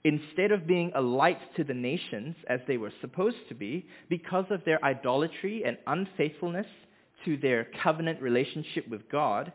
Instead 0.04 0.52
of 0.52 0.66
being 0.66 0.92
a 0.96 1.02
light 1.02 1.40
to 1.58 1.64
the 1.64 1.74
nations 1.74 2.36
as 2.48 2.62
they 2.68 2.78
were 2.78 2.94
supposed 3.02 3.38
to 3.50 3.56
be, 3.56 3.86
because 4.08 4.46
of 4.50 4.64
their 4.64 4.84
idolatry 4.86 5.64
and 5.66 5.78
unfaithfulness 5.88 6.68
to 7.26 7.36
their 7.38 7.68
covenant 7.84 8.22
relationship 8.22 8.88
with 8.88 9.02
God, 9.10 9.52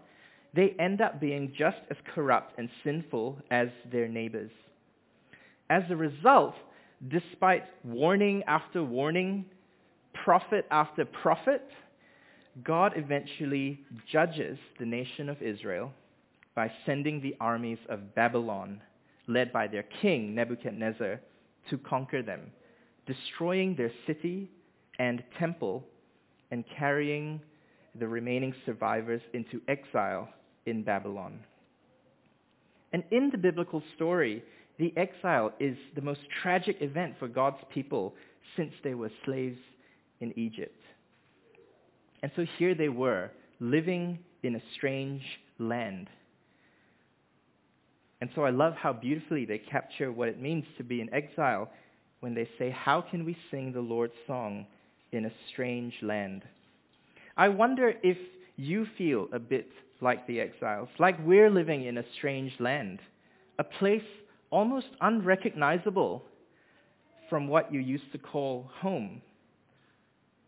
they 0.54 0.74
end 0.78 1.00
up 1.00 1.20
being 1.20 1.52
just 1.56 1.78
as 1.90 1.96
corrupt 2.14 2.58
and 2.58 2.68
sinful 2.84 3.38
as 3.50 3.68
their 3.90 4.06
neighbors. 4.06 4.50
As 5.70 5.82
a 5.88 5.96
result, 5.96 6.54
despite 7.08 7.64
warning 7.82 8.42
after 8.46 8.84
warning, 8.84 9.46
prophet 10.24 10.66
after 10.70 11.04
prophet, 11.04 11.66
God 12.62 12.92
eventually 12.96 13.80
judges 14.11 14.58
the 14.78 14.87
nation 14.87 15.28
of 15.28 15.42
Israel 15.42 15.92
by 16.54 16.70
sending 16.87 17.20
the 17.20 17.34
armies 17.40 17.78
of 17.88 18.14
Babylon, 18.14 18.80
led 19.26 19.52
by 19.52 19.66
their 19.66 19.84
king 20.00 20.34
Nebuchadnezzar, 20.34 21.20
to 21.70 21.78
conquer 21.78 22.23
them, 22.23 22.52
destroying 23.06 23.75
their 23.75 23.90
city 24.06 24.50
and 24.99 25.23
temple 25.38 25.84
and 26.50 26.64
carrying 26.78 27.40
the 27.99 28.06
remaining 28.06 28.54
survivors 28.66 29.23
into 29.32 29.61
exile 29.66 30.28
in 30.66 30.82
Babylon. 30.84 31.40
And 32.92 33.02
in 33.11 33.30
the 33.30 33.38
biblical 33.38 33.82
story, 33.96 34.44
the 34.78 34.92
exile 34.96 35.52
is 35.58 35.76
the 35.94 36.02
most 36.02 36.20
tragic 36.42 36.76
event 36.80 37.14
for 37.18 37.26
God's 37.26 37.62
people 37.73 38.14
since 38.56 38.73
they 38.84 38.94
were 38.94 39.11
slaves 39.25 39.58
in 40.20 40.37
Egypt. 40.38 40.78
And 42.25 42.33
so 42.37 42.47
here 42.57 42.75
they 42.75 42.88
were, 42.88 43.31
living 43.61 44.19
in 44.43 44.57
a 44.57 44.62
strange 44.75 45.21
land. 45.59 46.09
And 48.23 48.31
so 48.35 48.45
I 48.45 48.49
love 48.49 48.73
how 48.76 48.95
beautifully 48.95 49.45
they 49.45 49.59
capture 49.59 50.11
what 50.11 50.28
it 50.28 50.40
means 50.40 50.64
to 50.78 50.85
be 50.85 51.02
in 51.02 51.12
exile 51.12 51.69
when 52.21 52.35
they 52.35 52.49
say, 52.59 52.71
How 52.71 53.02
can 53.02 53.26
we 53.26 53.37
sing 53.50 53.75
the 53.75 53.83
Lord's 53.83 54.14
song 54.26 54.64
in 55.12 55.26
a 55.26 55.33
strange 55.52 55.93
land? 56.00 56.45
I 57.37 57.50
wonder 57.50 57.93
if 58.02 58.16
you 58.57 58.87
feel 58.97 59.28
a 59.31 59.38
bit 59.38 59.69
like 60.00 60.26
the 60.26 60.40
exiles, 60.40 60.88
like 60.99 61.19
we're 61.26 61.50
living 61.50 61.85
in 61.85 61.99
a 61.99 62.04
strange 62.16 62.54
land, 62.59 63.00
a 63.59 63.64
place 63.64 64.00
almost 64.49 64.88
unrecognizable 65.02 66.23
from 67.28 67.49
what 67.49 67.71
you 67.71 67.81
used 67.81 68.11
to 68.12 68.19
call 68.19 68.71
home, 68.81 69.21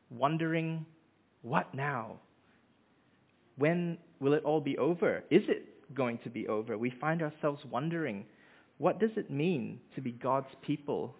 wondering 0.08 0.86
what 1.46 1.72
now? 1.72 2.16
When 3.56 3.98
will 4.18 4.34
it 4.34 4.42
all 4.44 4.60
be 4.60 4.76
over? 4.78 5.22
Is 5.30 5.42
it 5.48 5.94
going 5.94 6.18
to 6.24 6.28
be 6.28 6.48
over? 6.48 6.76
We 6.76 6.92
find 7.00 7.22
ourselves 7.22 7.62
wondering, 7.70 8.24
what 8.78 8.98
does 8.98 9.12
it 9.16 9.30
mean 9.30 9.78
to 9.94 10.00
be 10.00 10.10
God's 10.10 10.52
people 10.62 11.14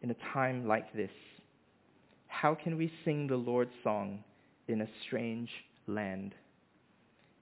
in 0.00 0.10
a 0.10 0.16
time 0.32 0.66
like 0.66 0.90
this? 0.94 1.10
How 2.28 2.54
can 2.54 2.78
we 2.78 2.90
sing 3.04 3.26
the 3.26 3.36
Lord's 3.36 3.74
song 3.84 4.24
in 4.68 4.80
a 4.80 4.88
strange 5.06 5.50
land? 5.86 6.34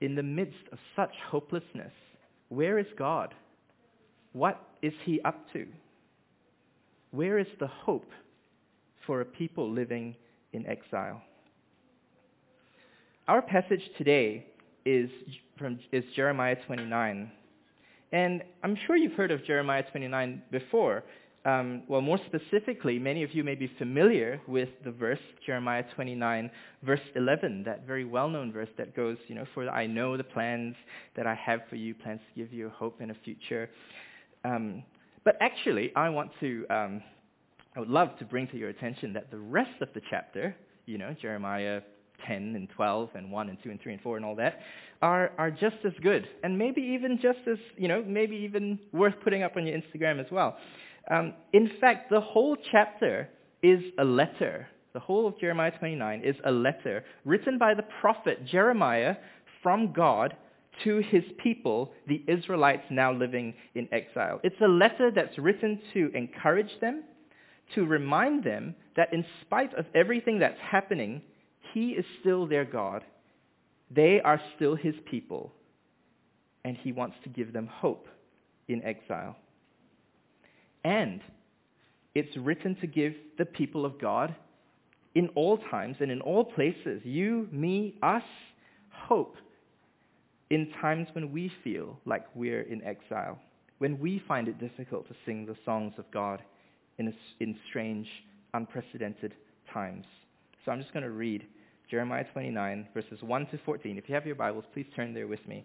In 0.01 0.17
the 0.17 0.23
midst 0.25 0.67
of 0.73 0.79
such 0.97 1.15
hopelessness, 1.31 1.93
where 2.49 2.81
is 2.81 2.87
God? 2.99 3.35
What 4.33 4.61
is 4.83 4.93
he 5.05 5.21
up 5.21 5.47
to? 5.53 5.65
Where 7.13 7.39
is 7.39 7.47
the 7.61 7.69
hope 7.69 8.11
for 9.07 9.21
a 9.21 9.25
people 9.25 9.71
living 9.73 10.17
in 10.53 10.67
exile? 10.67 11.23
Our 13.29 13.43
passage 13.43 13.83
today 13.99 14.47
is 14.85 15.11
from 15.59 15.81
is 15.91 16.05
Jeremiah 16.15 16.55
29. 16.65 17.33
And 18.13 18.43
I'm 18.63 18.79
sure 18.87 18.95
you've 18.95 19.15
heard 19.15 19.33
of 19.33 19.45
Jeremiah 19.45 19.83
29 19.91 20.43
before. 20.53 21.03
Um, 21.45 21.83
well, 21.89 22.01
more 22.01 22.21
specifically, 22.27 23.01
many 23.01 23.25
of 23.25 23.35
you 23.35 23.43
may 23.43 23.57
be 23.57 23.69
familiar 23.79 24.41
with 24.47 24.69
the 24.85 24.93
verse, 24.93 25.19
Jeremiah 25.45 25.83
29, 25.97 26.49
verse 26.85 27.01
11, 27.17 27.65
that 27.65 27.85
very 27.85 28.05
well-known 28.05 28.53
verse 28.53 28.69
that 28.79 28.95
goes, 28.95 29.17
you 29.27 29.35
know, 29.35 29.45
for 29.55 29.69
I 29.69 29.89
know 29.89 30.17
the 30.17 30.25
plans 30.25 30.77
that 31.17 31.27
I 31.27 31.35
have 31.35 31.63
for 31.69 31.75
you, 31.75 31.97
plans 31.97 32.21
to 32.33 32.41
give 32.41 32.53
you 32.53 32.69
hope 32.69 33.01
and 33.01 33.11
a 33.11 33.17
future. 33.25 33.69
Um, 34.45 34.85
but 35.25 35.37
actually, 35.41 35.91
I 35.97 36.11
want 36.11 36.31
to, 36.39 36.65
um, 36.71 37.03
I 37.75 37.81
would 37.81 37.91
love 37.91 38.17
to 38.21 38.25
bring 38.25 38.47
to 38.49 38.57
your 38.57 38.69
attention 38.69 39.13
that 39.15 39.33
the 39.33 39.39
rest 39.39 39.83
of 39.83 39.89
the 39.95 40.01
chapter, 40.11 40.55
you 40.87 40.97
know, 40.97 41.13
Jeremiah 41.21 41.81
10 42.27 42.55
and 42.57 42.69
12 42.71 43.11
and 43.15 43.31
1 43.31 43.49
and 43.49 43.59
2 43.63 43.71
and 43.71 43.81
3 43.81 43.93
and 43.95 44.03
4 44.03 44.17
and 44.17 44.27
all 44.27 44.37
that 44.37 44.61
are, 45.03 45.33
are 45.39 45.51
just 45.51 45.77
as 45.85 45.93
good 46.03 46.27
and 46.43 46.57
maybe 46.57 46.81
even 46.81 47.19
just 47.21 47.39
as, 47.51 47.59
you 47.77 47.89
know, 47.89 48.03
maybe 48.07 48.37
even 48.37 48.79
worth 48.93 49.15
putting 49.23 49.43
up 49.43 49.57
on 49.57 49.67
your 49.67 49.79
Instagram 49.79 50.21
as 50.21 50.31
well. 50.31 50.57
Um, 51.11 51.35
in 51.53 51.71
fact, 51.81 52.11
the 52.11 52.21
whole 52.21 52.57
chapter 52.71 53.29
is 53.63 53.81
a 53.99 54.05
letter. 54.05 54.67
The 54.93 55.01
whole 55.01 55.27
of 55.27 55.39
Jeremiah 55.39 55.73
29 55.79 56.23
is 56.25 56.37
a 56.45 56.51
letter 56.51 57.05
written 57.25 57.59
by 57.59 57.75
the 57.75 57.85
prophet 58.01 58.45
Jeremiah 58.47 59.17
from 59.63 59.93
God 59.93 60.37
to 60.85 60.99
his 60.99 61.25
people, 61.43 61.93
the 62.07 62.23
Israelites 62.27 62.85
now 62.91 63.13
living 63.13 63.55
in 63.75 63.89
exile. 63.93 64.41
It's 64.43 64.61
a 64.61 64.69
letter 64.69 65.11
that's 65.11 65.39
written 65.39 65.81
to 65.95 66.11
encourage 66.15 66.81
them, 66.81 67.05
to 67.75 67.85
remind 67.85 68.45
them 68.45 68.75
that 68.97 69.13
in 69.13 69.25
spite 69.43 69.75
of 69.75 69.87
everything 69.95 70.39
that's 70.39 70.59
happening, 70.61 71.23
he 71.77 71.91
is 71.91 72.07
still 72.21 72.47
their 72.47 72.65
God. 72.65 73.05
They 73.95 74.19
are 74.25 74.41
still 74.55 74.77
his 74.77 74.95
people. 75.11 75.53
And 76.65 76.75
he 76.75 76.91
wants 76.91 77.17
to 77.25 77.29
give 77.29 77.53
them 77.53 77.67
hope 77.67 78.07
in 78.67 78.83
exile. 78.83 79.37
And 80.85 81.21
it's 82.15 82.35
written 82.39 82.77
to 82.81 82.87
give 82.87 83.13
the 83.37 83.45
people 83.45 83.85
of 83.85 84.01
God 84.01 84.35
in 85.15 85.29
all 85.35 85.59
times 85.71 85.97
and 86.01 86.11
in 86.11 86.23
all 86.23 86.47
places, 86.47 87.03
you, 87.05 87.47
me, 87.53 87.95
us, 88.03 88.23
hope 88.91 89.37
in 90.49 90.73
times 90.81 91.09
when 91.13 91.31
we 91.31 91.53
feel 91.63 91.99
like 92.07 92.25
we're 92.35 92.63
in 92.63 92.83
exile, 92.85 93.39
when 93.81 94.01
we 94.01 94.23
find 94.27 94.49
it 94.49 94.59
difficult 94.59 95.07
to 95.09 95.15
sing 95.27 95.45
the 95.45 95.57
songs 95.67 95.93
of 95.99 96.11
God 96.11 96.41
in, 96.97 97.09
a, 97.09 97.13
in 97.41 97.55
strange, 97.69 98.07
unprecedented 98.55 99.35
times. 99.71 100.07
So 100.65 100.73
I'm 100.73 100.81
just 100.81 100.95
going 100.95 101.05
to 101.05 101.11
read 101.11 101.45
Jeremiah 101.91 102.25
29, 102.33 102.89
verses 102.93 103.19
1 103.23 103.47
to 103.47 103.59
14. 103.65 103.97
If 103.97 104.09
you 104.09 104.15
have 104.15 104.27
your 104.27 104.35
Bibles, 104.35 104.65
please 104.75 104.87
turn 104.97 105.15
there 105.15 105.29
with 105.29 105.47
me. 105.47 105.65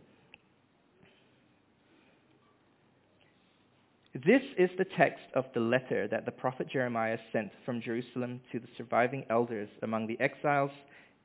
This 4.14 4.42
is 4.58 4.70
the 4.78 4.86
text 4.98 5.24
of 5.36 5.46
the 5.56 5.62
letter 5.62 6.08
that 6.10 6.26
the 6.26 6.32
prophet 6.32 6.68
Jeremiah 6.72 7.18
sent 7.32 7.50
from 7.66 7.82
Jerusalem 7.82 8.40
to 8.52 8.60
the 8.60 8.68
surviving 8.78 9.26
elders 9.32 9.70
among 9.82 10.06
the 10.06 10.20
exiles 10.20 10.70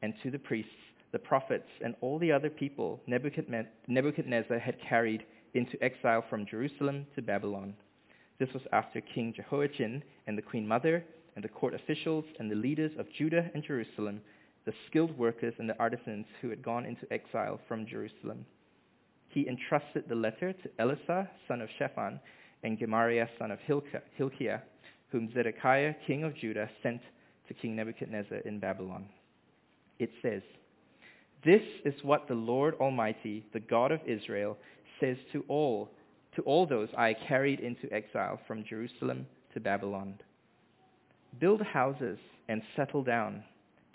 and 0.01 0.15
to 0.23 0.31
the 0.31 0.39
priests, 0.39 0.71
the 1.13 1.19
prophets, 1.19 1.69
and 1.85 1.95
all 2.01 2.19
the 2.19 2.33
other 2.33 2.49
people 2.49 3.01
Nebuchadnezzar 3.07 4.59
had 4.59 4.77
carried 4.89 5.25
into 5.53 5.83
exile 5.83 6.25
from 6.31 6.47
Jerusalem 6.47 7.07
to 7.17 7.23
Babylon. 7.23 7.75
This 8.39 8.53
was 8.55 8.63
after 8.73 9.01
King 9.01 9.35
Jehoiachin 9.37 10.03
and 10.27 10.39
the 10.39 10.43
queen 10.43 10.67
mother 10.67 11.05
and 11.35 11.45
the 11.45 11.49
court 11.49 11.75
officials 11.75 12.25
and 12.39 12.51
the 12.51 12.55
leaders 12.55 12.93
of 12.99 13.07
Judah 13.19 13.51
and 13.53 13.63
Jerusalem 13.63 14.23
the 14.67 14.75
skilled 14.89 15.17
workers 15.17 15.55
and 15.59 15.69
the 15.69 15.79
artisans 15.79 16.27
who 16.43 16.51
had 16.51 16.63
gone 16.63 16.85
into 16.85 17.11
exile 17.13 17.59
from 17.69 17.87
Jerusalem. 17.87 18.45
He 19.29 19.49
entrusted 19.49 20.05
the 20.09 20.15
letter 20.15 20.53
to 20.53 20.69
Elasah, 20.81 21.29
son 21.49 21.63
of 21.63 21.69
Shaphan, 21.79 22.21
and 22.63 22.79
Gemariah 22.79 23.29
son 23.39 23.53
of 23.53 23.61
Hilkiah, 24.17 24.61
whom 25.11 25.33
Zedekiah 25.33 25.95
king 26.07 26.25
of 26.25 26.37
Judah 26.37 26.69
sent 26.83 27.01
to 27.47 27.55
King 27.55 27.77
Nebuchadnezzar 27.77 28.39
in 28.39 28.59
Babylon. 28.59 29.07
It 29.99 30.11
says, 30.21 30.43
This 31.45 31.63
is 31.85 31.95
what 32.03 32.27
the 32.27 32.35
Lord 32.35 32.75
Almighty, 32.81 33.47
the 33.53 33.61
God 33.61 33.93
of 33.93 34.01
Israel, 34.07 34.57
says 35.01 35.17
to 35.33 35.45
all, 35.49 35.91
to 36.35 36.43
all 36.43 36.67
those 36.67 36.89
I 36.97 37.15
carried 37.29 37.61
into 37.61 37.93
exile 37.93 38.41
from 38.47 38.65
Jerusalem 38.69 39.27
to 39.55 39.61
Babylon. 39.61 40.15
Build 41.39 41.63
houses 41.63 42.19
and 42.49 42.63
settle 42.75 43.05
down. 43.05 43.45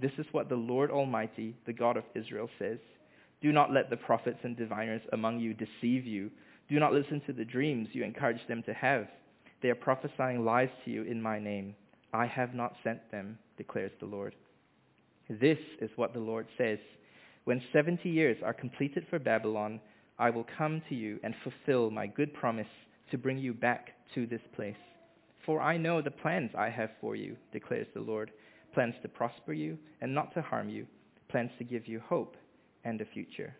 this 0.00 0.12
is 0.18 0.26
what 0.32 0.48
the 0.48 0.56
Lord 0.56 0.90
Almighty, 0.90 1.54
the 1.66 1.72
God 1.72 1.96
of 1.96 2.04
Israel, 2.14 2.48
says. 2.58 2.78
Do 3.40 3.52
not 3.52 3.72
let 3.72 3.90
the 3.90 3.96
prophets 3.96 4.38
and 4.42 4.56
diviners 4.56 5.02
among 5.12 5.40
you 5.40 5.54
deceive 5.54 6.06
you. 6.06 6.30
Do 6.68 6.78
not 6.78 6.92
listen 6.92 7.22
to 7.26 7.32
the 7.32 7.44
dreams 7.44 7.88
you 7.92 8.04
encourage 8.04 8.46
them 8.48 8.62
to 8.64 8.74
have. 8.74 9.06
They 9.62 9.68
are 9.70 9.74
prophesying 9.74 10.44
lies 10.44 10.68
to 10.84 10.90
you 10.90 11.02
in 11.02 11.20
my 11.20 11.38
name. 11.38 11.74
I 12.12 12.26
have 12.26 12.54
not 12.54 12.74
sent 12.82 13.10
them, 13.10 13.38
declares 13.56 13.92
the 14.00 14.06
Lord. 14.06 14.34
This 15.28 15.58
is 15.80 15.90
what 15.96 16.12
the 16.12 16.20
Lord 16.20 16.46
says. 16.58 16.78
When 17.44 17.62
70 17.72 18.08
years 18.08 18.36
are 18.44 18.54
completed 18.54 19.06
for 19.08 19.18
Babylon, 19.18 19.80
I 20.18 20.30
will 20.30 20.46
come 20.56 20.82
to 20.88 20.94
you 20.94 21.18
and 21.22 21.34
fulfill 21.42 21.90
my 21.90 22.06
good 22.06 22.32
promise 22.34 22.66
to 23.10 23.18
bring 23.18 23.38
you 23.38 23.54
back 23.54 23.90
to 24.14 24.26
this 24.26 24.40
place. 24.54 24.74
For 25.44 25.60
I 25.60 25.76
know 25.76 26.02
the 26.02 26.10
plans 26.10 26.50
I 26.56 26.70
have 26.70 26.90
for 27.00 27.14
you, 27.14 27.36
declares 27.52 27.86
the 27.94 28.00
Lord, 28.00 28.32
plans 28.74 28.94
to 29.02 29.08
prosper 29.08 29.52
you 29.52 29.78
and 30.00 30.14
not 30.14 30.34
to 30.34 30.42
harm 30.42 30.68
you, 30.68 30.86
plans 31.28 31.50
to 31.58 31.64
give 31.64 31.86
you 31.86 32.00
hope 32.00 32.36
and 32.84 33.00
a 33.00 33.06
future. 33.06 33.54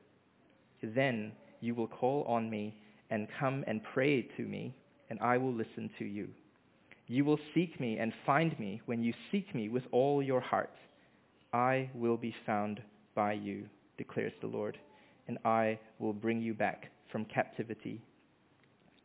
Then 0.83 1.33
you 1.61 1.75
will 1.75 1.89
call 1.89 2.25
on 2.25 2.49
me 2.51 2.77
and 3.11 3.29
come 3.41 3.65
and 3.67 3.81
pray 3.95 4.23
to 4.37 4.43
me, 4.43 4.75
and 5.11 5.19
I 5.21 5.39
will 5.39 5.53
listen 5.53 5.91
to 5.99 6.05
you. 6.05 6.29
You 7.09 7.25
will 7.25 7.39
seek 7.55 7.79
me 7.81 7.99
and 7.99 8.13
find 8.25 8.59
me 8.59 8.81
when 8.87 9.03
you 9.03 9.15
seek 9.31 9.55
me 9.55 9.69
with 9.69 9.85
all 9.93 10.23
your 10.23 10.41
heart. 10.41 10.75
I 11.53 11.89
will 11.95 12.17
be 12.17 12.35
found 12.45 12.83
by 13.15 13.35
you, 13.35 13.67
declares 13.97 14.33
the 14.41 14.49
Lord, 14.49 14.77
and 15.29 15.39
I 15.45 15.79
will 15.99 16.13
bring 16.13 16.43
you 16.43 16.55
back 16.55 16.91
from 17.11 17.25
captivity. 17.25 18.03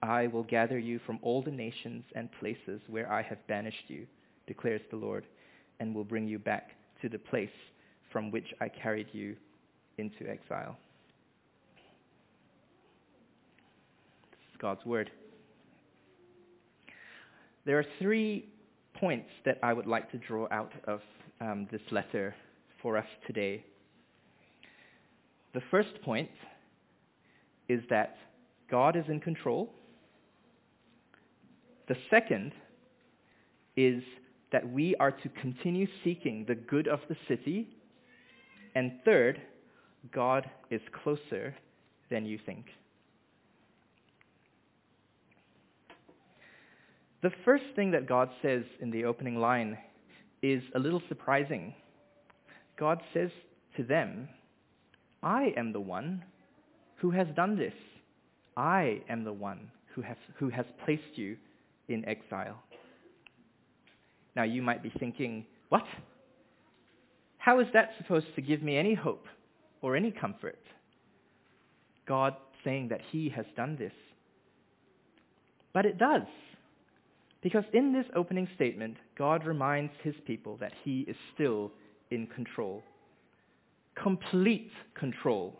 I 0.01 0.27
will 0.27 0.43
gather 0.43 0.79
you 0.79 0.99
from 1.05 1.19
all 1.21 1.43
the 1.43 1.51
nations 1.51 2.03
and 2.15 2.29
places 2.39 2.81
where 2.87 3.11
I 3.11 3.21
have 3.21 3.45
banished 3.47 3.85
you, 3.87 4.07
declares 4.47 4.81
the 4.89 4.97
Lord, 4.97 5.25
and 5.81 5.95
will 5.95 6.03
bring 6.03 6.27
you 6.27 6.37
back 6.37 6.69
to 7.01 7.09
the 7.09 7.17
place 7.17 7.49
from 8.11 8.29
which 8.29 8.45
I 8.61 8.69
carried 8.69 9.07
you 9.11 9.35
into 9.97 10.29
exile. 10.29 10.77
This 14.29 14.39
is 14.53 14.61
God's 14.61 14.85
word. 14.85 15.09
There 17.65 17.79
are 17.79 17.85
three 17.99 18.47
points 18.93 19.29
that 19.43 19.57
I 19.63 19.73
would 19.73 19.87
like 19.87 20.11
to 20.11 20.17
draw 20.19 20.47
out 20.51 20.71
of 20.85 21.01
um, 21.41 21.67
this 21.71 21.81
letter 21.89 22.35
for 22.83 22.95
us 22.95 23.07
today. 23.25 23.65
The 25.55 25.61
first 25.71 25.99
point 26.05 26.29
is 27.67 27.81
that 27.89 28.17
God 28.69 28.95
is 28.95 29.05
in 29.09 29.19
control. 29.19 29.73
The 31.87 31.95
second 32.11 32.51
is 33.75 34.03
that 34.51 34.69
we 34.69 34.95
are 34.99 35.11
to 35.11 35.29
continue 35.41 35.87
seeking 36.03 36.45
the 36.47 36.55
good 36.55 36.87
of 36.87 36.99
the 37.09 37.15
city. 37.27 37.67
And 38.75 38.93
third, 39.05 39.41
God 40.13 40.49
is 40.69 40.81
closer 41.03 41.55
than 42.09 42.25
you 42.25 42.39
think. 42.45 42.65
The 47.21 47.31
first 47.45 47.63
thing 47.75 47.91
that 47.91 48.07
God 48.07 48.29
says 48.41 48.63
in 48.79 48.89
the 48.89 49.05
opening 49.05 49.35
line 49.35 49.77
is 50.41 50.63
a 50.75 50.79
little 50.79 51.01
surprising. 51.07 51.75
God 52.79 52.99
says 53.13 53.29
to 53.77 53.83
them, 53.83 54.27
I 55.21 55.53
am 55.55 55.71
the 55.71 55.79
one 55.79 56.23
who 56.95 57.11
has 57.11 57.27
done 57.35 57.57
this. 57.57 57.73
I 58.57 59.01
am 59.07 59.23
the 59.23 59.33
one 59.33 59.69
who 59.93 60.01
has, 60.01 60.17
who 60.39 60.49
has 60.49 60.65
placed 60.83 61.15
you 61.15 61.37
in 61.89 62.03
exile. 62.05 62.57
Now 64.35 64.43
you 64.43 64.61
might 64.61 64.83
be 64.83 64.91
thinking, 64.99 65.45
what? 65.69 65.85
How 67.37 67.59
is 67.59 67.67
that 67.73 67.91
supposed 67.97 68.27
to 68.35 68.41
give 68.41 68.61
me 68.61 68.77
any 68.77 68.93
hope 68.93 69.25
or 69.81 69.95
any 69.95 70.11
comfort? 70.11 70.59
God 72.07 72.35
saying 72.63 72.89
that 72.89 73.01
he 73.11 73.29
has 73.29 73.45
done 73.55 73.75
this. 73.77 73.93
But 75.73 75.85
it 75.85 75.97
does. 75.97 76.27
Because 77.41 77.63
in 77.73 77.91
this 77.91 78.05
opening 78.15 78.47
statement, 78.55 78.97
God 79.17 79.45
reminds 79.45 79.93
his 80.03 80.13
people 80.27 80.57
that 80.57 80.73
he 80.83 81.01
is 81.01 81.15
still 81.33 81.71
in 82.11 82.27
control. 82.27 82.83
Complete 83.95 84.71
control. 84.93 85.57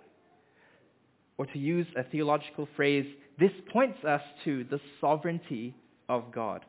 Or 1.38 1.46
to 1.48 1.58
use 1.58 1.88
a 1.98 2.04
theological 2.04 2.68
phrase, 2.76 3.06
this 3.40 3.52
points 3.74 4.04
us 4.04 4.22
to 4.46 4.64
the 4.66 4.80
sovereignty 5.00 5.74
of 6.08 6.32
God. 6.32 6.64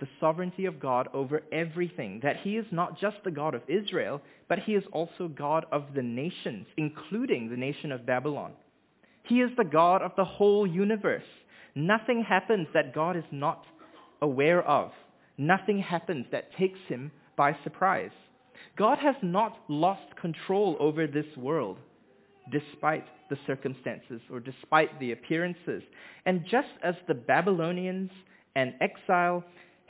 The 0.00 0.08
sovereignty 0.20 0.66
of 0.66 0.80
God 0.80 1.08
over 1.14 1.42
everything. 1.52 2.20
That 2.22 2.36
he 2.42 2.56
is 2.56 2.66
not 2.70 3.00
just 3.00 3.16
the 3.24 3.30
God 3.30 3.54
of 3.54 3.62
Israel, 3.68 4.20
but 4.48 4.58
he 4.60 4.74
is 4.74 4.84
also 4.92 5.28
God 5.28 5.66
of 5.70 5.94
the 5.94 6.02
nations, 6.02 6.66
including 6.76 7.48
the 7.48 7.56
nation 7.56 7.92
of 7.92 8.06
Babylon. 8.06 8.52
He 9.24 9.40
is 9.40 9.50
the 9.56 9.64
God 9.64 10.02
of 10.02 10.12
the 10.16 10.24
whole 10.24 10.66
universe. 10.66 11.24
Nothing 11.74 12.22
happens 12.22 12.68
that 12.74 12.94
God 12.94 13.16
is 13.16 13.24
not 13.30 13.64
aware 14.20 14.62
of. 14.62 14.92
Nothing 15.38 15.78
happens 15.78 16.26
that 16.30 16.54
takes 16.56 16.78
him 16.88 17.10
by 17.36 17.56
surprise. 17.64 18.10
God 18.76 18.98
has 18.98 19.16
not 19.22 19.58
lost 19.68 20.16
control 20.20 20.76
over 20.78 21.06
this 21.06 21.26
world 21.36 21.78
despite 22.52 23.06
the 23.30 23.38
circumstances 23.46 24.20
or 24.30 24.38
despite 24.38 24.98
the 25.00 25.12
appearances. 25.12 25.82
And 26.26 26.44
just 26.50 26.68
as 26.82 26.94
the 27.08 27.14
Babylonians 27.14 28.10
and 28.54 28.74
exile 28.80 29.44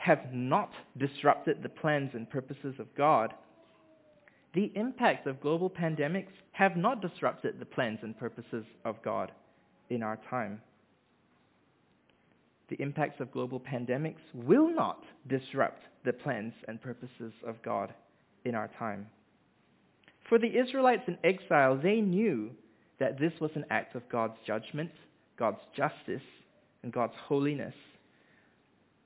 have 0.05 0.33
not 0.33 0.71
disrupted 0.97 1.63
the 1.63 1.69
plans 1.69 2.11
and 2.13 2.29
purposes 2.29 2.75
of 2.79 2.87
God, 2.95 3.33
the 4.53 4.71
impacts 4.75 5.27
of 5.27 5.41
global 5.41 5.69
pandemics 5.69 6.33
have 6.51 6.77
not 6.77 7.01
disrupted 7.01 7.59
the 7.59 7.65
plans 7.65 7.99
and 8.03 8.17
purposes 8.17 8.65
of 8.85 9.01
God 9.03 9.31
in 9.89 10.03
our 10.03 10.19
time 10.29 10.61
the 12.69 12.81
impacts 12.81 13.19
of 13.19 13.31
global 13.31 13.59
pandemics 13.59 14.21
will 14.33 14.73
not 14.73 15.03
disrupt 15.27 15.81
the 16.03 16.13
plans 16.13 16.53
and 16.67 16.81
purposes 16.81 17.33
of 17.45 17.61
God 17.63 17.93
in 18.43 18.55
our 18.55 18.69
time. 18.79 19.07
For 20.29 20.39
the 20.39 20.57
Israelites 20.57 21.03
in 21.07 21.17
exile, 21.23 21.79
they 21.81 22.01
knew 22.01 22.51
that 22.99 23.19
this 23.19 23.33
was 23.39 23.51
an 23.55 23.65
act 23.69 23.95
of 23.95 24.07
God's 24.09 24.37
judgment, 24.47 24.91
God's 25.37 25.59
justice, 25.75 26.25
and 26.81 26.91
God's 26.91 27.13
holiness. 27.27 27.73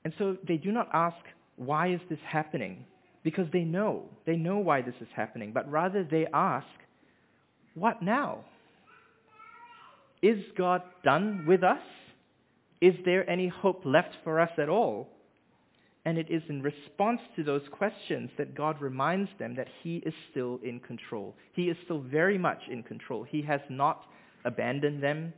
And 0.04 0.12
so 0.18 0.36
they 0.46 0.56
do 0.56 0.72
not 0.72 0.88
ask, 0.92 1.16
why 1.56 1.92
is 1.92 2.00
this 2.08 2.18
happening? 2.26 2.84
Because 3.22 3.46
they 3.52 3.64
know. 3.64 4.04
They 4.26 4.36
know 4.36 4.58
why 4.58 4.82
this 4.82 4.94
is 5.00 5.08
happening. 5.14 5.52
But 5.52 5.70
rather 5.70 6.04
they 6.04 6.26
ask, 6.32 6.66
what 7.74 8.02
now? 8.02 8.44
Is 10.22 10.42
God 10.56 10.82
done 11.04 11.44
with 11.46 11.62
us? 11.62 11.82
Is 12.80 12.94
there 13.04 13.28
any 13.28 13.48
hope 13.48 13.82
left 13.84 14.16
for 14.24 14.40
us 14.40 14.50
at 14.58 14.68
all? 14.68 15.08
And 16.06 16.16
it 16.16 16.30
is 16.30 16.42
in 16.48 16.62
response 16.62 17.20
to 17.36 17.44
those 17.44 17.62
questions 17.70 18.30
that 18.38 18.54
God 18.54 18.80
reminds 18.80 19.30
them 19.38 19.54
that 19.56 19.68
he 19.82 19.96
is 19.98 20.14
still 20.30 20.58
in 20.64 20.80
control. 20.80 21.34
He 21.52 21.64
is 21.64 21.76
still 21.84 22.00
very 22.00 22.38
much 22.38 22.62
in 22.70 22.82
control. 22.82 23.22
He 23.22 23.42
has 23.42 23.60
not 23.68 24.04
abandoned 24.46 25.02
them, 25.02 25.34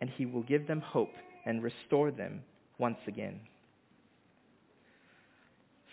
and 0.00 0.08
he 0.08 0.24
will 0.24 0.42
give 0.42 0.66
them 0.66 0.80
hope 0.80 1.12
and 1.44 1.62
restore 1.62 2.10
them 2.10 2.42
once 2.78 2.98
again. 3.06 3.40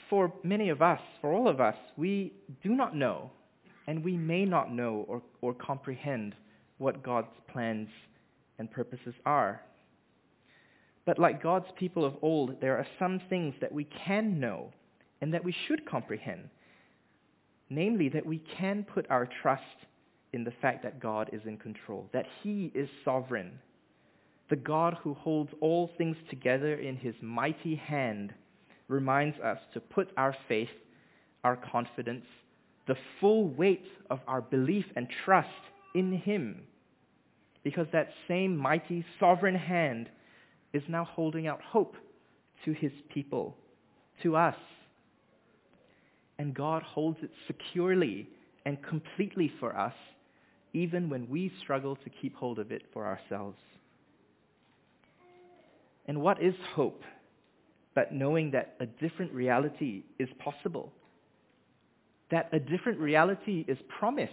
For 0.09 0.31
many 0.43 0.69
of 0.69 0.81
us, 0.81 1.01
for 1.21 1.33
all 1.33 1.47
of 1.47 1.59
us, 1.59 1.75
we 1.97 2.33
do 2.63 2.69
not 2.69 2.95
know, 2.95 3.29
and 3.87 4.03
we 4.03 4.15
may 4.15 4.45
not 4.45 4.71
know 4.71 5.05
or, 5.07 5.21
or 5.41 5.53
comprehend 5.53 6.35
what 6.77 7.03
God's 7.03 7.27
plans 7.51 7.89
and 8.59 8.71
purposes 8.71 9.13
are. 9.25 9.61
But 11.05 11.19
like 11.19 11.41
God's 11.41 11.67
people 11.77 12.05
of 12.05 12.15
old, 12.21 12.59
there 12.61 12.77
are 12.77 12.87
some 12.99 13.21
things 13.29 13.55
that 13.61 13.71
we 13.71 13.85
can 14.05 14.39
know 14.39 14.71
and 15.21 15.33
that 15.33 15.43
we 15.43 15.55
should 15.67 15.89
comprehend. 15.89 16.49
Namely, 17.69 18.09
that 18.09 18.25
we 18.25 18.41
can 18.57 18.83
put 18.83 19.09
our 19.09 19.27
trust 19.41 19.63
in 20.33 20.43
the 20.43 20.53
fact 20.61 20.83
that 20.83 20.99
God 20.99 21.29
is 21.33 21.41
in 21.45 21.57
control, 21.57 22.09
that 22.13 22.25
he 22.43 22.71
is 22.75 22.89
sovereign, 23.03 23.59
the 24.49 24.55
God 24.55 24.97
who 25.01 25.13
holds 25.13 25.51
all 25.59 25.89
things 25.97 26.15
together 26.29 26.75
in 26.75 26.95
his 26.95 27.15
mighty 27.21 27.75
hand 27.75 28.33
reminds 28.87 29.39
us 29.39 29.57
to 29.73 29.79
put 29.79 30.09
our 30.17 30.35
faith, 30.47 30.69
our 31.43 31.55
confidence, 31.55 32.25
the 32.87 32.95
full 33.19 33.49
weight 33.49 33.85
of 34.09 34.19
our 34.27 34.41
belief 34.41 34.85
and 34.95 35.07
trust 35.25 35.49
in 35.93 36.13
him. 36.13 36.61
Because 37.63 37.87
that 37.91 38.09
same 38.27 38.55
mighty 38.55 39.05
sovereign 39.19 39.55
hand 39.55 40.09
is 40.73 40.83
now 40.87 41.03
holding 41.03 41.47
out 41.47 41.61
hope 41.61 41.95
to 42.65 42.71
his 42.71 42.91
people, 43.13 43.55
to 44.23 44.35
us. 44.35 44.55
And 46.39 46.53
God 46.53 46.83
holds 46.83 47.17
it 47.23 47.31
securely 47.47 48.29
and 48.65 48.81
completely 48.83 49.51
for 49.59 49.77
us, 49.77 49.93
even 50.73 51.09
when 51.09 51.27
we 51.29 51.51
struggle 51.61 51.95
to 51.95 52.09
keep 52.09 52.35
hold 52.35 52.59
of 52.59 52.71
it 52.71 52.83
for 52.93 53.05
ourselves. 53.05 53.57
And 56.07 56.21
what 56.21 56.41
is 56.41 56.53
hope 56.73 57.01
but 57.97 58.13
knowing 58.13 58.51
that 58.51 58.75
a 58.79 58.85
different 58.85 59.33
reality 59.33 60.03
is 60.19 60.29
possible? 60.37 60.93
That 62.29 62.47
a 62.51 62.59
different 62.59 62.99
reality 62.99 63.65
is 63.67 63.79
promised. 63.97 64.31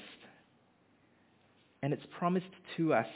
And 1.82 1.94
it's 1.94 2.04
promised 2.18 2.54
to 2.76 2.92
us 2.92 3.06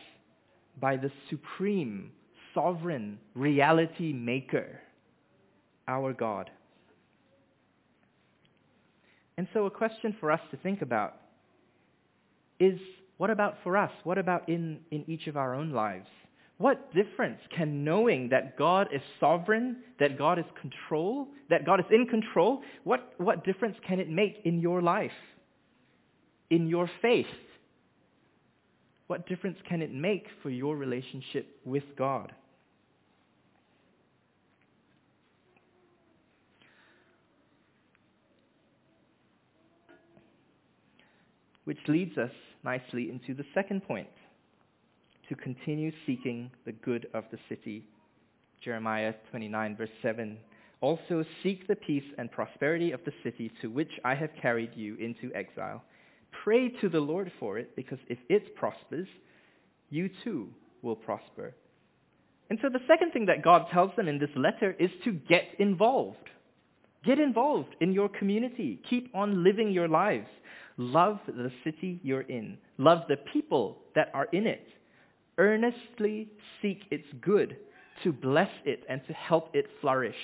by 0.81 0.97
the 0.97 1.11
supreme, 1.29 2.13
sovereign 2.55 3.19
reality 3.35 4.15
maker, 4.15 4.81
our 5.87 6.15
God. 6.15 6.51
And 9.37 9.49
so 9.53 9.67
a 9.67 9.71
question 9.71 10.17
for 10.19 10.33
us 10.33 10.41
to 10.51 10.57
think 10.57 10.81
about 10.81 11.17
is, 12.59 12.81
what 13.19 13.29
about 13.29 13.57
for 13.63 13.77
us? 13.77 13.93
What 14.03 14.17
about 14.17 14.49
in, 14.49 14.79
in 14.91 15.05
each 15.09 15.27
of 15.27 15.37
our 15.37 15.55
own 15.55 15.73
lives? 15.73 16.09
What 16.59 16.93
difference 16.93 17.39
can 17.57 17.85
knowing 17.85 18.31
that 18.31 18.59
God 18.59 18.89
is 18.93 19.01
sovereign, 19.21 19.77
that 20.01 20.19
God 20.19 20.41
is 20.41 20.45
control, 20.61 21.29
that 21.51 21.65
God 21.65 21.79
is 21.79 21.87
in 21.91 22.07
control, 22.07 22.63
what, 22.83 23.15
what 23.19 23.45
difference 23.45 23.77
can 23.87 24.01
it 24.01 24.11
make 24.11 24.41
in 24.45 24.61
your 24.61 24.83
life, 24.83 25.13
in 26.51 26.67
your 26.67 26.91
faith? 27.01 27.27
What 29.07 29.29
difference 29.29 29.59
can 29.69 29.83
it 29.83 29.95
make 29.95 30.27
for 30.43 30.51
your 30.51 30.77
relationship 30.77 31.47
with 31.65 31.85
God? 31.97 32.33
Which 41.65 41.79
leads 41.87 42.19
us 42.19 42.33
nicely 42.65 43.11
into 43.11 43.33
the 43.33 43.45
second 43.55 43.85
point 43.85 44.09
to 45.29 45.35
continue 45.37 45.93
seeking 46.07 46.51
the 46.65 46.73
good 46.73 47.07
of 47.15 47.25
the 47.31 47.39
city. 47.49 47.85
Jeremiah 48.65 49.15
29 49.31 49.77
verse 49.77 49.91
7. 50.03 50.37
Also 50.81 51.25
seek 51.43 51.67
the 51.67 51.77
peace 51.77 52.05
and 52.19 52.31
prosperity 52.31 52.93
of 52.93 53.01
the 53.05 53.13
city 53.25 53.51
to 53.61 53.69
which 53.69 53.91
I 54.05 54.15
have 54.15 54.31
carried 54.41 54.71
you 54.75 54.95
into 54.97 55.35
exile. 55.35 55.83
Pray 56.45 56.69
to 56.81 56.89
the 56.89 57.01
Lord 57.01 57.33
for 57.41 57.59
it, 57.59 57.75
because 57.75 57.99
if 58.09 58.19
it 58.29 58.55
prospers, 58.55 59.09
you 59.91 60.09
too 60.23 60.49
will 60.83 60.95
prosper. 60.95 61.55
And 62.51 62.59
so 62.63 62.69
the 62.69 62.81
second 62.87 63.13
thing 63.13 63.27
that 63.27 63.43
God 63.43 63.67
tells 63.73 63.91
them 63.97 64.09
in 64.09 64.19
this 64.19 64.31
letter 64.37 64.75
is 64.79 64.91
to 65.05 65.13
get 65.13 65.45
involved. 65.59 66.17
Get 67.05 67.19
involved 67.19 67.75
in 67.81 67.93
your 67.93 68.09
community. 68.09 68.81
Keep 68.89 69.15
on 69.15 69.43
living 69.43 69.71
your 69.71 69.89
lives. 69.89 70.29
Love 70.77 71.19
the 71.27 71.51
city 71.65 72.01
you're 72.05 72.23
in. 72.23 72.57
Love 72.79 73.03
the 73.09 73.17
people 73.33 73.79
that 73.95 74.11
are 74.15 74.29
in 74.33 74.47
it 74.47 74.67
earnestly 75.39 76.29
seek 76.61 76.83
its 76.91 77.07
good, 77.21 77.57
to 78.03 78.13
bless 78.13 78.51
it 78.65 78.85
and 78.89 79.01
to 79.07 79.13
help 79.13 79.55
it 79.55 79.67
flourish. 79.81 80.17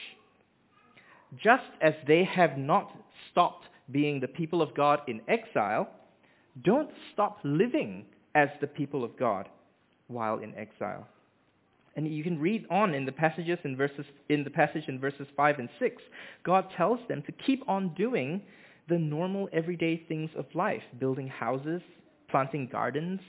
Just 1.42 1.64
as 1.81 1.94
they 2.07 2.24
have 2.24 2.57
not 2.57 2.92
stopped 3.31 3.66
being 3.90 4.20
the 4.20 4.29
people 4.29 4.62
of 4.62 4.74
God 4.74 5.00
in 5.09 5.20
exile, 5.29 5.88
don't 6.62 6.90
stop 7.12 7.38
living 7.42 8.05
as 8.35 8.48
the 8.61 8.66
people 8.66 9.03
of 9.03 9.16
God 9.18 9.48
while 10.09 10.38
in 10.38 10.55
exile. 10.57 11.07
And 11.96 12.12
you 12.12 12.24
can 12.24 12.40
read 12.40 12.66
on 12.70 12.94
in 12.94 13.05
the 13.05 13.12
passages 13.12 13.59
in 13.64 13.77
verses 13.77 14.05
in 14.29 14.42
the 14.42 14.50
passage 14.50 14.85
in 14.88 14.98
verses 14.98 15.27
5 15.37 15.59
and 15.61 15.68
6. 15.79 16.03
God 16.44 16.66
tells 16.77 16.98
them 17.09 17.22
to 17.22 17.33
keep 17.33 17.62
on 17.68 17.94
doing 17.94 18.42
the 18.88 18.98
normal 18.98 19.48
everyday 19.53 20.03
things 20.09 20.31
of 20.37 20.46
life, 20.55 20.83
building 20.98 21.29
houses, 21.29 21.83
planting 22.29 22.68
gardens, 22.70 23.20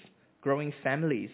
growing 0.41 0.73
families, 0.83 1.29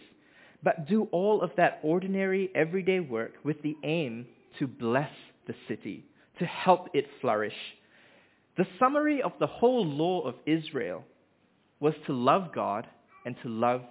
but 0.64 0.88
do 0.88 1.08
all 1.12 1.42
of 1.42 1.52
that 1.58 1.80
ordinary, 1.84 2.50
everyday 2.54 3.00
work 3.00 3.34
with 3.44 3.62
the 3.64 3.76
aim 3.84 4.28
to 4.60 4.68
bless 4.68 5.12
the 5.48 5.56
city, 5.68 6.06
to 6.40 6.46
help 6.46 6.90
it 6.94 7.06
flourish. 7.20 7.56
The 8.58 8.68
summary 8.80 9.22
of 9.22 9.32
the 9.40 9.48
whole 9.48 9.86
law 9.86 10.22
of 10.22 10.36
Israel 10.46 11.04
was 11.80 11.94
to 12.06 12.14
love 12.14 12.54
God 12.54 12.88
and 13.26 13.36
to 13.44 13.50
love 13.50 13.82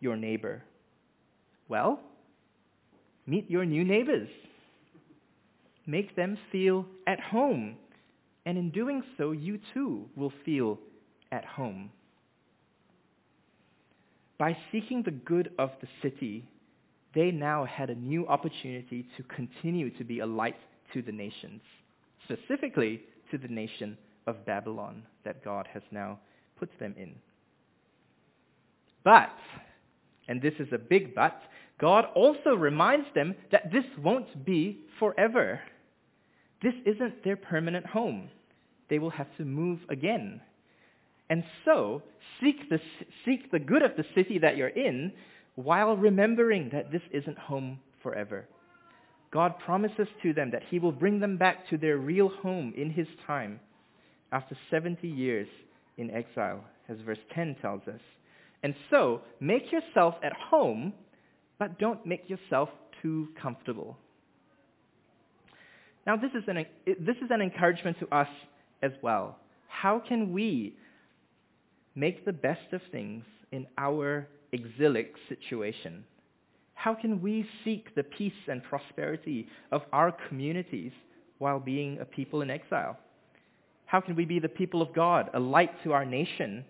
your 0.00 0.16
neighbor. 0.16 0.62
Well, 1.68 2.00
meet 3.26 3.50
your 3.50 3.64
new 3.64 3.84
neighbors. 3.84 4.28
Make 5.86 6.16
them 6.16 6.38
feel 6.50 6.86
at 7.06 7.20
home. 7.20 7.76
And 8.44 8.58
in 8.58 8.70
doing 8.70 9.02
so, 9.16 9.32
you 9.32 9.60
too 9.74 10.06
will 10.16 10.32
feel 10.44 10.78
at 11.30 11.44
home. 11.44 11.90
By 14.38 14.56
seeking 14.70 15.02
the 15.02 15.12
good 15.12 15.52
of 15.58 15.70
the 15.80 15.88
city, 16.02 16.48
they 17.14 17.30
now 17.30 17.64
had 17.64 17.88
a 17.88 17.94
new 17.94 18.26
opportunity 18.26 19.06
to 19.16 19.22
continue 19.22 19.90
to 19.96 20.04
be 20.04 20.20
a 20.20 20.26
light 20.26 20.56
to 20.92 21.02
the 21.02 21.12
nations, 21.12 21.62
specifically 22.24 23.02
to 23.30 23.38
the 23.38 23.48
nation 23.48 23.96
of 24.26 24.44
Babylon 24.44 25.02
that 25.24 25.44
God 25.44 25.66
has 25.72 25.82
now 25.90 26.18
put 26.58 26.70
them 26.78 26.94
in. 26.98 27.14
But, 29.04 29.32
and 30.28 30.42
this 30.42 30.54
is 30.58 30.68
a 30.72 30.78
big 30.78 31.14
but, 31.14 31.40
God 31.78 32.06
also 32.14 32.54
reminds 32.54 33.06
them 33.14 33.34
that 33.52 33.70
this 33.72 33.84
won't 34.02 34.44
be 34.44 34.80
forever. 34.98 35.60
This 36.62 36.74
isn't 36.84 37.22
their 37.22 37.36
permanent 37.36 37.86
home. 37.86 38.28
They 38.88 38.98
will 38.98 39.10
have 39.10 39.28
to 39.36 39.44
move 39.44 39.80
again. 39.88 40.40
And 41.28 41.44
so, 41.64 42.02
seek 42.40 42.68
the, 42.68 42.78
seek 43.24 43.50
the 43.50 43.58
good 43.58 43.82
of 43.82 43.92
the 43.96 44.04
city 44.14 44.38
that 44.38 44.56
you're 44.56 44.68
in 44.68 45.12
while 45.56 45.96
remembering 45.96 46.70
that 46.72 46.92
this 46.92 47.02
isn't 47.12 47.38
home 47.38 47.80
forever. 48.02 48.46
God 49.32 49.58
promises 49.58 50.06
to 50.22 50.32
them 50.32 50.50
that 50.52 50.62
he 50.70 50.78
will 50.78 50.92
bring 50.92 51.18
them 51.20 51.36
back 51.36 51.68
to 51.70 51.76
their 51.76 51.98
real 51.98 52.28
home 52.28 52.72
in 52.76 52.90
his 52.90 53.08
time 53.26 53.60
after 54.32 54.56
70 54.70 55.06
years 55.08 55.48
in 55.96 56.10
exile, 56.10 56.64
as 56.88 56.98
verse 57.04 57.18
10 57.34 57.56
tells 57.60 57.82
us. 57.88 58.00
And 58.62 58.74
so, 58.90 59.22
make 59.40 59.72
yourself 59.72 60.14
at 60.22 60.32
home, 60.32 60.92
but 61.58 61.78
don't 61.78 62.04
make 62.06 62.28
yourself 62.28 62.68
too 63.02 63.28
comfortable. 63.40 63.96
Now, 66.06 66.16
this 66.16 66.30
is 66.34 66.44
an, 66.46 66.64
this 66.86 67.16
is 67.16 67.30
an 67.30 67.40
encouragement 67.40 67.98
to 68.00 68.14
us 68.14 68.28
as 68.82 68.92
well. 69.02 69.38
How 69.68 70.00
can 70.06 70.32
we 70.32 70.76
make 71.96 72.24
the 72.24 72.32
best 72.32 72.72
of 72.72 72.80
things 72.92 73.24
in 73.50 73.66
our 73.78 74.28
exilic 74.52 75.14
situation? 75.28 76.04
How 76.74 76.94
can 76.94 77.20
we 77.20 77.44
seek 77.64 77.94
the 77.94 78.04
peace 78.04 78.32
and 78.48 78.62
prosperity 78.62 79.48
of 79.72 79.82
our 79.92 80.12
communities 80.28 80.92
while 81.38 81.58
being 81.58 81.98
a 81.98 82.04
people 82.04 82.42
in 82.42 82.50
exile? 82.50 82.98
How 83.86 84.00
can 84.00 84.14
we 84.14 84.24
be 84.24 84.38
the 84.38 84.48
people 84.48 84.82
of 84.82 84.94
God, 84.94 85.30
a 85.32 85.40
light 85.40 85.70
to 85.84 85.92
our 85.92 86.04
nation, 86.04 86.64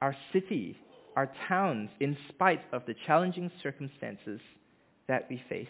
our 0.00 0.14
city, 0.32 0.78
our 1.16 1.30
towns, 1.48 1.90
in 2.00 2.16
spite 2.28 2.62
of 2.72 2.82
the 2.86 2.94
challenging 3.06 3.50
circumstances 3.62 4.40
that 5.08 5.26
we 5.28 5.42
face? 5.48 5.66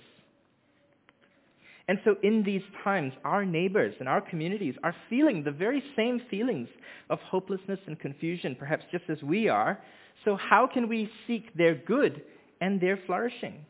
And 1.89 1.99
so 2.05 2.17
in 2.23 2.43
these 2.43 2.63
times, 2.85 3.15
our 3.25 3.47
neighbors 3.47 3.95
and 3.99 4.09
our 4.09 4.21
communities 4.21 4.75
are 4.85 4.95
feeling 5.09 5.43
the 5.43 5.51
very 5.51 5.83
same 5.97 6.21
feelings 6.31 6.69
of 7.09 7.19
hopelessness 7.21 7.81
and 7.87 7.99
confusion, 7.99 8.55
perhaps 8.59 8.85
just 8.93 9.05
as 9.09 9.23
we 9.23 9.49
are. 9.49 9.79
So 10.27 10.37
how 10.37 10.69
can 10.73 10.89
we 10.89 11.11
seek 11.27 11.55
their 11.57 11.75
good 11.75 12.23
and 12.61 12.79
their 12.79 12.99
flourishing? 13.07 13.65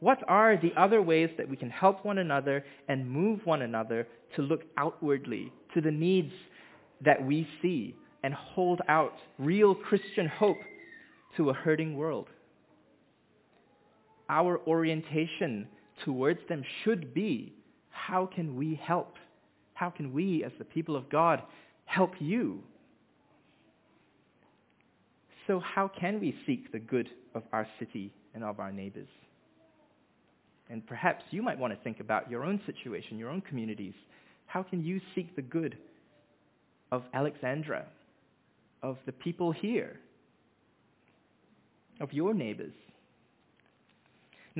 What 0.00 0.18
are 0.28 0.58
the 0.60 0.72
other 0.76 1.00
ways 1.00 1.30
that 1.38 1.48
we 1.48 1.56
can 1.56 1.70
help 1.70 2.04
one 2.04 2.18
another 2.18 2.64
and 2.88 3.10
move 3.10 3.40
one 3.44 3.62
another 3.62 4.06
to 4.36 4.42
look 4.42 4.62
outwardly 4.76 5.50
to 5.74 5.80
the 5.80 5.90
needs 5.90 6.32
that 7.02 7.24
we 7.24 7.48
see 7.62 7.94
and 8.22 8.34
hold 8.34 8.80
out 8.88 9.14
real 9.38 9.74
Christian 9.74 10.26
hope 10.26 10.58
to 11.38 11.50
a 11.50 11.54
hurting 11.54 11.96
world? 11.96 12.28
Our 14.28 14.60
orientation 14.66 15.66
towards 16.04 16.40
them 16.48 16.64
should 16.84 17.14
be, 17.14 17.52
how 17.90 18.26
can 18.26 18.56
we 18.56 18.80
help? 18.82 19.16
How 19.74 19.90
can 19.90 20.12
we, 20.12 20.44
as 20.44 20.52
the 20.58 20.64
people 20.64 20.96
of 20.96 21.08
God, 21.08 21.42
help 21.84 22.12
you? 22.18 22.62
So 25.46 25.60
how 25.60 25.88
can 25.88 26.20
we 26.20 26.36
seek 26.46 26.70
the 26.70 26.78
good 26.78 27.08
of 27.34 27.42
our 27.52 27.66
city 27.78 28.12
and 28.34 28.44
of 28.44 28.60
our 28.60 28.70
neighbors? 28.70 29.08
And 30.68 30.86
perhaps 30.86 31.24
you 31.30 31.42
might 31.42 31.58
want 31.58 31.74
to 31.74 31.80
think 31.82 31.98
about 31.98 32.30
your 32.30 32.44
own 32.44 32.60
situation, 32.64 33.18
your 33.18 33.30
own 33.30 33.40
communities. 33.40 33.94
How 34.46 34.62
can 34.62 34.84
you 34.84 35.00
seek 35.14 35.34
the 35.34 35.42
good 35.42 35.76
of 36.92 37.02
Alexandra, 37.12 37.86
of 38.82 38.98
the 39.06 39.12
people 39.12 39.50
here, 39.50 39.98
of 42.00 42.12
your 42.12 42.34
neighbors? 42.34 42.72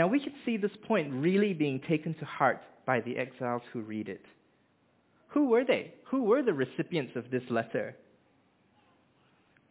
Now 0.01 0.07
we 0.07 0.19
can 0.19 0.33
see 0.47 0.57
this 0.57 0.71
point 0.89 1.13
really 1.13 1.53
being 1.53 1.79
taken 1.87 2.15
to 2.15 2.25
heart 2.25 2.63
by 2.87 3.01
the 3.01 3.19
exiles 3.19 3.61
who 3.71 3.83
read 3.83 4.09
it. 4.09 4.25
Who 5.29 5.51
were 5.51 5.63
they? 5.63 5.93
Who 6.07 6.23
were 6.23 6.43
the 6.43 6.55
recipients 6.55 7.17
of 7.17 7.31
this 7.31 7.43
letter? 7.51 7.95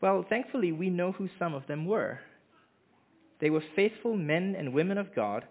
Well, 0.02 0.24
thankfully, 0.30 0.72
we 0.72 0.92
know 0.92 1.14
who 1.14 1.30
some 1.40 1.56
of 1.56 1.66
them 1.66 1.88
were. 1.88 2.20
They 3.42 3.50
were 3.50 3.64
faithful 3.76 4.16
men 4.16 4.56
and 4.56 4.72
women 4.72 5.00
of 5.00 5.16
God, 5.16 5.46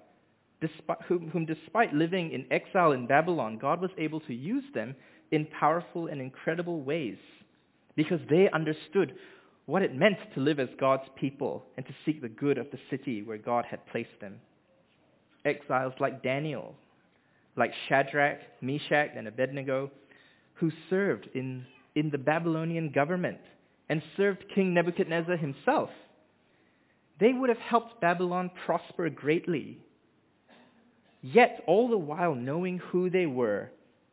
despite, 0.61 1.03
whom, 1.09 1.29
whom, 1.31 1.45
despite 1.45 1.93
living 1.93 2.31
in 2.31 2.47
exile 2.53 2.93
in 2.93 3.09
Babylon, 3.09 3.59
God 3.59 3.81
was 3.81 3.91
able 3.99 4.21
to 4.21 4.33
use 4.33 4.62
them 4.75 4.95
in 5.33 5.49
powerful 5.59 6.07
and 6.07 6.21
incredible 6.21 6.83
ways 6.83 7.19
because 7.97 8.21
they 8.31 8.49
understood 8.53 9.17
what 9.67 9.83
it 9.83 9.97
meant 9.97 10.19
to 10.37 10.41
live 10.41 10.61
as 10.61 10.69
God's 10.79 11.09
people 11.17 11.64
and 11.77 11.85
to 11.85 11.93
seek 12.07 12.23
the 12.23 12.29
good 12.29 12.59
of 12.59 12.71
the 12.71 12.79
city 12.91 13.23
where 13.23 13.38
God 13.38 13.64
had 13.69 13.85
placed 13.88 14.21
them. 14.21 14.38
Exiles 15.44 15.94
like 16.01 16.22
Daniel, 16.22 16.74
like 17.57 17.72
Shadrach, 17.88 18.38
Meshach, 18.61 19.11
and 19.16 19.29
Abednego, 19.29 19.90
who 20.55 20.70
served 20.90 21.29
in, 21.35 21.64
in 21.94 22.11
the 22.11 22.18
Babylonian 22.18 22.90
government 22.90 23.38
and 23.88 24.03
served 24.16 24.44
King 24.55 24.74
Nebuchadnezzar 24.74 25.37
himself. 25.37 25.90
They 27.20 27.33
would 27.33 27.48
have 27.48 27.59
helped 27.59 28.01
Babylon 28.01 28.51
prosper 28.66 29.09
greatly. 29.11 29.79
Yet, 31.22 31.62
all 31.66 31.88
the 31.88 31.98
while 31.98 32.35
knowing 32.35 32.79
who 32.79 33.11
they 33.11 33.27
were 33.27 33.70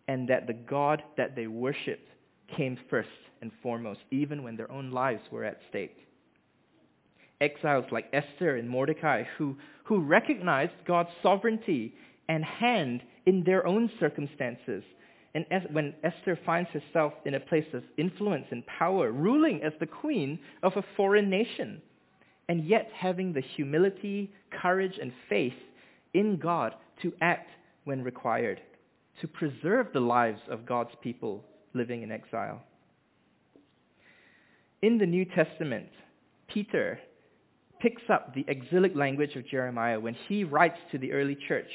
and 0.07 0.27
that 0.29 0.47
the 0.47 0.53
God 0.53 1.03
that 1.17 1.35
they 1.35 1.47
worshipped 1.47 2.09
came 2.55 2.77
first 2.89 3.09
and 3.41 3.51
foremost, 3.61 3.99
even 4.11 4.43
when 4.43 4.55
their 4.55 4.71
own 4.71 4.91
lives 4.91 5.21
were 5.31 5.43
at 5.43 5.59
stake. 5.69 6.04
Exiles 7.45 7.85
like 7.91 8.11
Esther 8.11 8.57
and 8.57 8.69
Mordecai, 8.69 9.23
who, 9.37 9.55
who 9.85 10.01
recognized 10.01 10.73
God's 10.87 11.09
sovereignty 11.23 11.93
and 12.27 12.43
hand 12.43 13.01
in 13.25 13.43
their 13.43 13.65
own 13.65 13.89
circumstances 13.99 14.83
and 15.35 15.45
when 15.73 15.93
Esther 16.01 16.39
finds 16.45 16.69
herself 16.69 17.13
in 17.25 17.33
a 17.33 17.39
place 17.41 17.65
of 17.73 17.83
influence 17.97 18.45
and 18.51 18.65
power, 18.65 19.11
ruling 19.11 19.61
as 19.63 19.73
the 19.81 19.85
queen 19.85 20.39
of 20.63 20.71
a 20.77 20.85
foreign 20.95 21.29
nation, 21.29 21.81
and 22.47 22.65
yet 22.65 22.89
having 22.95 23.33
the 23.33 23.41
humility, 23.41 24.31
courage, 24.61 24.97
and 25.01 25.11
faith 25.27 25.53
in 26.13 26.37
God 26.37 26.73
to 27.01 27.11
act 27.19 27.49
when 27.83 28.01
required, 28.01 28.61
to 29.19 29.27
preserve 29.27 29.87
the 29.93 29.99
lives 29.99 30.39
of 30.49 30.65
God's 30.65 30.95
people 31.03 31.43
living 31.73 32.01
in 32.01 32.11
exile. 32.13 32.63
In 34.81 34.97
the 34.97 35.05
New 35.05 35.25
Testament, 35.25 35.89
Peter 36.47 36.97
picks 37.85 38.09
up 38.09 38.33
the 38.33 38.43
exilic 38.47 38.95
language 38.95 39.35
of 39.35 39.47
Jeremiah 39.47 39.99
when 39.99 40.15
he 40.27 40.43
writes 40.43 40.79
to 40.91 40.97
the 40.97 41.11
early 41.11 41.37
church 41.47 41.69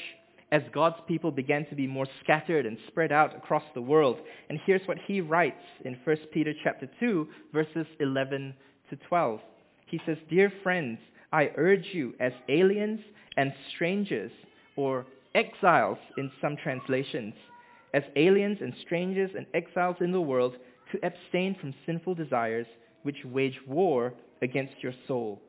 as 0.51 0.61
God's 0.73 0.97
people 1.07 1.31
began 1.31 1.65
to 1.67 1.75
be 1.75 1.87
more 1.87 2.05
scattered 2.21 2.65
and 2.65 2.77
spread 2.87 3.13
out 3.13 3.33
across 3.33 3.63
the 3.73 3.81
world. 3.81 4.17
And 4.49 4.59
here's 4.65 4.85
what 4.89 4.97
he 5.07 5.21
writes 5.21 5.63
in 5.85 5.97
1 6.03 6.17
Peter 6.33 6.51
chapter 6.65 6.89
2, 6.99 7.29
verses 7.53 7.85
11 8.01 8.53
to 8.89 8.97
12. 9.07 9.39
He 9.85 10.01
says, 10.05 10.17
Dear 10.29 10.51
friends, 10.63 10.99
I 11.31 11.51
urge 11.55 11.85
you 11.93 12.13
as 12.19 12.33
aliens 12.49 12.99
and 13.37 13.53
strangers, 13.73 14.33
or 14.75 15.05
exiles 15.33 15.97
in 16.17 16.29
some 16.41 16.57
translations, 16.61 17.35
as 17.93 18.03
aliens 18.17 18.57
and 18.59 18.73
strangers 18.81 19.31
and 19.37 19.45
exiles 19.53 19.95
in 20.01 20.11
the 20.11 20.19
world, 20.19 20.57
to 20.91 20.99
abstain 21.05 21.55
from 21.61 21.73
sinful 21.85 22.15
desires 22.15 22.67
which 23.03 23.23
wage 23.23 23.61
war 23.65 24.13
against 24.41 24.73
your 24.83 24.93
soul. 25.07 25.41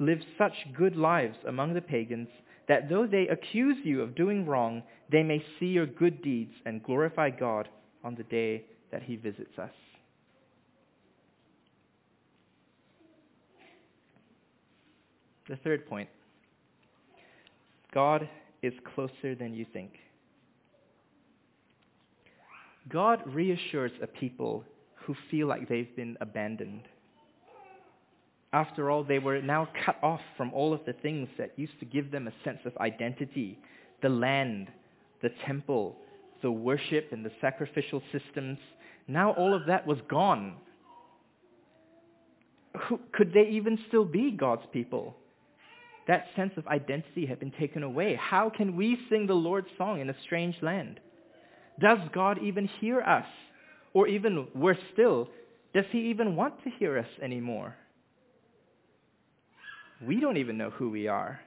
Live 0.00 0.20
such 0.38 0.54
good 0.76 0.96
lives 0.96 1.36
among 1.46 1.74
the 1.74 1.80
pagans 1.80 2.28
that 2.68 2.88
though 2.88 3.06
they 3.06 3.28
accuse 3.28 3.76
you 3.84 4.00
of 4.00 4.14
doing 4.14 4.46
wrong, 4.46 4.82
they 5.12 5.22
may 5.22 5.44
see 5.58 5.66
your 5.66 5.86
good 5.86 6.22
deeds 6.22 6.52
and 6.64 6.82
glorify 6.82 7.28
God 7.30 7.68
on 8.02 8.14
the 8.14 8.22
day 8.24 8.64
that 8.90 9.02
he 9.02 9.16
visits 9.16 9.58
us. 9.58 9.70
The 15.48 15.56
third 15.56 15.86
point. 15.86 16.08
God 17.92 18.28
is 18.62 18.72
closer 18.94 19.34
than 19.34 19.52
you 19.52 19.66
think. 19.70 19.90
God 22.88 23.20
reassures 23.26 23.92
a 24.00 24.06
people 24.06 24.64
who 24.94 25.14
feel 25.30 25.46
like 25.46 25.68
they've 25.68 25.94
been 25.96 26.16
abandoned. 26.20 26.82
After 28.52 28.90
all, 28.90 29.04
they 29.04 29.20
were 29.20 29.40
now 29.40 29.68
cut 29.84 29.96
off 30.02 30.20
from 30.36 30.52
all 30.52 30.72
of 30.72 30.80
the 30.84 30.92
things 30.92 31.28
that 31.38 31.52
used 31.56 31.78
to 31.78 31.84
give 31.84 32.10
them 32.10 32.26
a 32.26 32.44
sense 32.44 32.58
of 32.64 32.76
identity, 32.78 33.58
the 34.02 34.08
land, 34.08 34.68
the 35.22 35.30
temple, 35.46 35.96
the 36.42 36.50
worship 36.50 37.08
and 37.12 37.24
the 37.24 37.30
sacrificial 37.40 38.02
systems. 38.10 38.58
Now 39.06 39.32
all 39.32 39.54
of 39.54 39.66
that 39.66 39.86
was 39.86 39.98
gone. 40.08 40.56
Could 43.12 43.32
they 43.32 43.48
even 43.50 43.78
still 43.88 44.04
be 44.04 44.32
God's 44.32 44.66
people? 44.72 45.16
That 46.08 46.26
sense 46.34 46.52
of 46.56 46.66
identity 46.66 47.26
had 47.26 47.38
been 47.38 47.52
taken 47.52 47.84
away. 47.84 48.16
How 48.16 48.50
can 48.50 48.74
we 48.74 48.98
sing 49.08 49.26
the 49.26 49.34
Lord's 49.34 49.68
song 49.78 50.00
in 50.00 50.10
a 50.10 50.16
strange 50.24 50.56
land? 50.60 50.98
Does 51.78 51.98
God 52.12 52.38
even 52.42 52.66
hear 52.66 53.00
us? 53.00 53.26
Or 53.92 54.08
even 54.08 54.48
worse 54.54 54.78
still, 54.92 55.28
does 55.74 55.84
he 55.90 56.10
even 56.10 56.36
want 56.36 56.62
to 56.64 56.70
hear 56.70 56.98
us 56.98 57.08
anymore? 57.22 57.76
We 60.06 60.20
don't 60.20 60.38
even 60.38 60.56
know 60.56 60.70
who 60.70 60.90
we 60.90 61.08
are. 61.08 61.40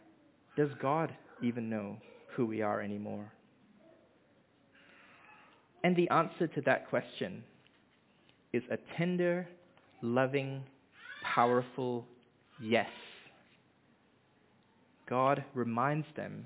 Does 0.55 0.69
God 0.81 1.13
even 1.41 1.69
know 1.69 1.97
who 2.35 2.45
we 2.45 2.61
are 2.61 2.81
anymore? 2.81 3.31
And 5.83 5.95
the 5.95 6.09
answer 6.09 6.47
to 6.47 6.61
that 6.61 6.89
question 6.89 7.43
is 8.53 8.63
a 8.71 8.77
tender, 8.97 9.47
loving, 10.01 10.63
powerful 11.23 12.05
yes. 12.61 12.89
God 15.09 15.43
reminds 15.53 16.07
them 16.15 16.45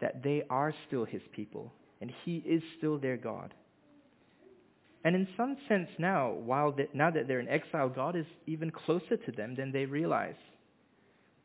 that 0.00 0.22
they 0.22 0.42
are 0.50 0.74
still 0.86 1.04
his 1.04 1.22
people 1.34 1.72
and 2.00 2.12
he 2.24 2.38
is 2.46 2.62
still 2.76 2.98
their 2.98 3.16
God. 3.16 3.54
And 5.04 5.14
in 5.14 5.28
some 5.36 5.56
sense 5.68 5.88
now, 5.98 6.32
while 6.32 6.72
they, 6.72 6.88
now 6.92 7.10
that 7.10 7.28
they're 7.28 7.40
in 7.40 7.48
exile, 7.48 7.88
God 7.88 8.16
is 8.16 8.26
even 8.46 8.70
closer 8.70 9.16
to 9.16 9.32
them 9.32 9.54
than 9.54 9.72
they 9.72 9.86
realize. 9.86 10.34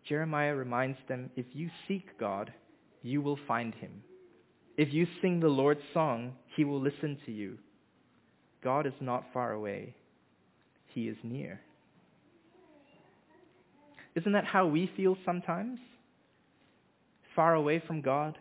Jeremiah 0.07 0.55
reminds 0.55 0.97
them, 1.07 1.29
if 1.35 1.45
you 1.53 1.69
seek 1.87 2.17
God, 2.19 2.51
you 3.03 3.21
will 3.21 3.39
find 3.47 3.73
him. 3.75 4.03
If 4.77 4.93
you 4.93 5.05
sing 5.21 5.39
the 5.39 5.47
Lord's 5.47 5.81
song, 5.93 6.33
he 6.55 6.63
will 6.63 6.81
listen 6.81 7.17
to 7.25 7.31
you. 7.31 7.57
God 8.63 8.85
is 8.85 8.93
not 8.99 9.25
far 9.33 9.53
away. 9.53 9.95
He 10.87 11.07
is 11.07 11.17
near. 11.23 11.61
Isn't 14.15 14.33
that 14.33 14.45
how 14.45 14.67
we 14.67 14.91
feel 14.97 15.17
sometimes? 15.25 15.79
Far 17.35 17.55
away 17.55 17.81
from 17.85 18.01
God? 18.01 18.37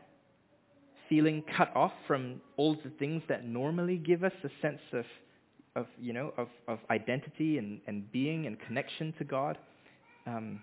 Feeling 1.08 1.42
cut 1.56 1.74
off 1.76 1.92
from 2.06 2.40
all 2.56 2.74
the 2.74 2.90
things 2.98 3.22
that 3.28 3.44
normally 3.44 3.96
give 3.96 4.24
us 4.24 4.32
a 4.44 4.48
sense 4.62 4.80
of, 4.92 5.04
of 5.76 5.86
you 6.00 6.12
know, 6.12 6.32
of, 6.36 6.48
of 6.68 6.78
identity 6.90 7.58
and, 7.58 7.80
and 7.86 8.10
being 8.12 8.46
and 8.46 8.58
connection 8.60 9.14
to 9.18 9.24
God? 9.24 9.58
Um, 10.26 10.60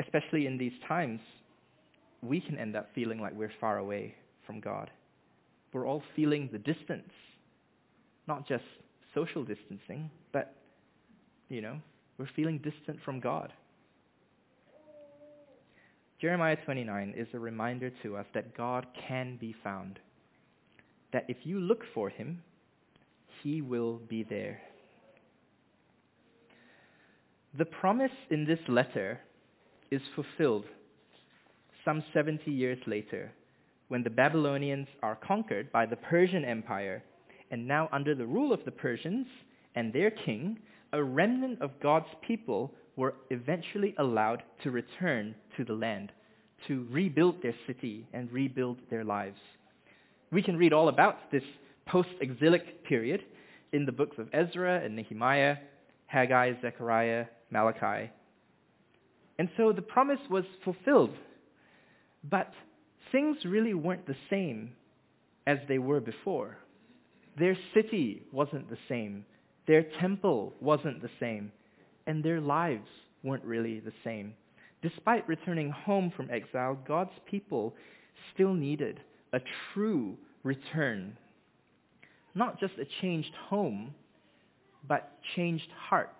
especially 0.00 0.46
in 0.46 0.58
these 0.58 0.72
times, 0.86 1.20
we 2.22 2.40
can 2.40 2.58
end 2.58 2.76
up 2.76 2.88
feeling 2.94 3.20
like 3.20 3.34
we're 3.34 3.52
far 3.60 3.78
away 3.78 4.14
from 4.46 4.60
God. 4.60 4.90
We're 5.72 5.86
all 5.86 6.02
feeling 6.14 6.48
the 6.52 6.58
distance, 6.58 7.10
not 8.26 8.46
just 8.48 8.64
social 9.14 9.44
distancing, 9.44 10.10
but, 10.32 10.54
you 11.48 11.60
know, 11.60 11.78
we're 12.18 12.28
feeling 12.34 12.58
distant 12.58 12.98
from 13.04 13.20
God. 13.20 13.52
Jeremiah 16.20 16.56
29 16.64 17.14
is 17.16 17.28
a 17.34 17.38
reminder 17.38 17.90
to 18.02 18.16
us 18.16 18.26
that 18.32 18.56
God 18.56 18.86
can 19.06 19.36
be 19.38 19.54
found. 19.62 19.98
That 21.12 21.26
if 21.28 21.36
you 21.44 21.60
look 21.60 21.82
for 21.92 22.08
him, 22.08 22.42
he 23.42 23.60
will 23.60 24.00
be 24.08 24.22
there. 24.22 24.60
The 27.58 27.66
promise 27.66 28.12
in 28.30 28.46
this 28.46 28.58
letter 28.68 29.20
is 29.90 30.02
fulfilled 30.14 30.64
some 31.86 32.02
70 32.12 32.50
years 32.50 32.78
later, 32.86 33.32
when 33.88 34.02
the 34.02 34.10
Babylonians 34.10 34.88
are 35.02 35.14
conquered 35.14 35.70
by 35.70 35.86
the 35.86 35.96
Persian 35.96 36.44
Empire, 36.44 37.02
and 37.52 37.66
now 37.66 37.88
under 37.92 38.14
the 38.14 38.26
rule 38.26 38.52
of 38.52 38.64
the 38.64 38.72
Persians 38.72 39.26
and 39.76 39.92
their 39.92 40.10
king, 40.10 40.58
a 40.92 41.02
remnant 41.02 41.62
of 41.62 41.78
God's 41.80 42.08
people 42.26 42.72
were 42.96 43.14
eventually 43.30 43.94
allowed 43.98 44.42
to 44.64 44.72
return 44.72 45.34
to 45.56 45.64
the 45.64 45.74
land, 45.74 46.10
to 46.66 46.86
rebuild 46.90 47.40
their 47.40 47.54
city 47.68 48.08
and 48.12 48.32
rebuild 48.32 48.78
their 48.90 49.04
lives. 49.04 49.38
We 50.32 50.42
can 50.42 50.56
read 50.56 50.72
all 50.72 50.88
about 50.88 51.30
this 51.30 51.44
post-exilic 51.86 52.84
period 52.84 53.22
in 53.72 53.86
the 53.86 53.92
books 53.92 54.18
of 54.18 54.28
Ezra 54.32 54.80
and 54.84 54.96
Nehemiah, 54.96 55.58
Haggai, 56.06 56.54
Zechariah, 56.62 57.26
Malachi. 57.50 58.10
And 59.38 59.48
so 59.56 59.72
the 59.72 59.82
promise 59.82 60.20
was 60.30 60.44
fulfilled. 60.64 61.14
But 62.24 62.52
things 63.12 63.36
really 63.44 63.74
weren't 63.74 64.06
the 64.06 64.16
same 64.30 64.72
as 65.46 65.58
they 65.68 65.78
were 65.78 66.00
before. 66.00 66.56
Their 67.38 67.56
city 67.74 68.22
wasn't 68.32 68.68
the 68.70 68.78
same. 68.88 69.24
Their 69.66 69.84
temple 70.00 70.54
wasn't 70.60 71.02
the 71.02 71.10
same. 71.20 71.52
And 72.06 72.24
their 72.24 72.40
lives 72.40 72.88
weren't 73.22 73.44
really 73.44 73.80
the 73.80 73.92
same. 74.04 74.34
Despite 74.82 75.28
returning 75.28 75.70
home 75.70 76.12
from 76.16 76.30
exile, 76.30 76.78
God's 76.86 77.10
people 77.28 77.74
still 78.34 78.54
needed 78.54 79.00
a 79.32 79.40
true 79.72 80.16
return. 80.42 81.16
Not 82.34 82.60
just 82.60 82.74
a 82.78 82.86
changed 83.00 83.34
home, 83.48 83.94
but 84.86 85.18
changed 85.34 85.68
hearts. 85.88 86.12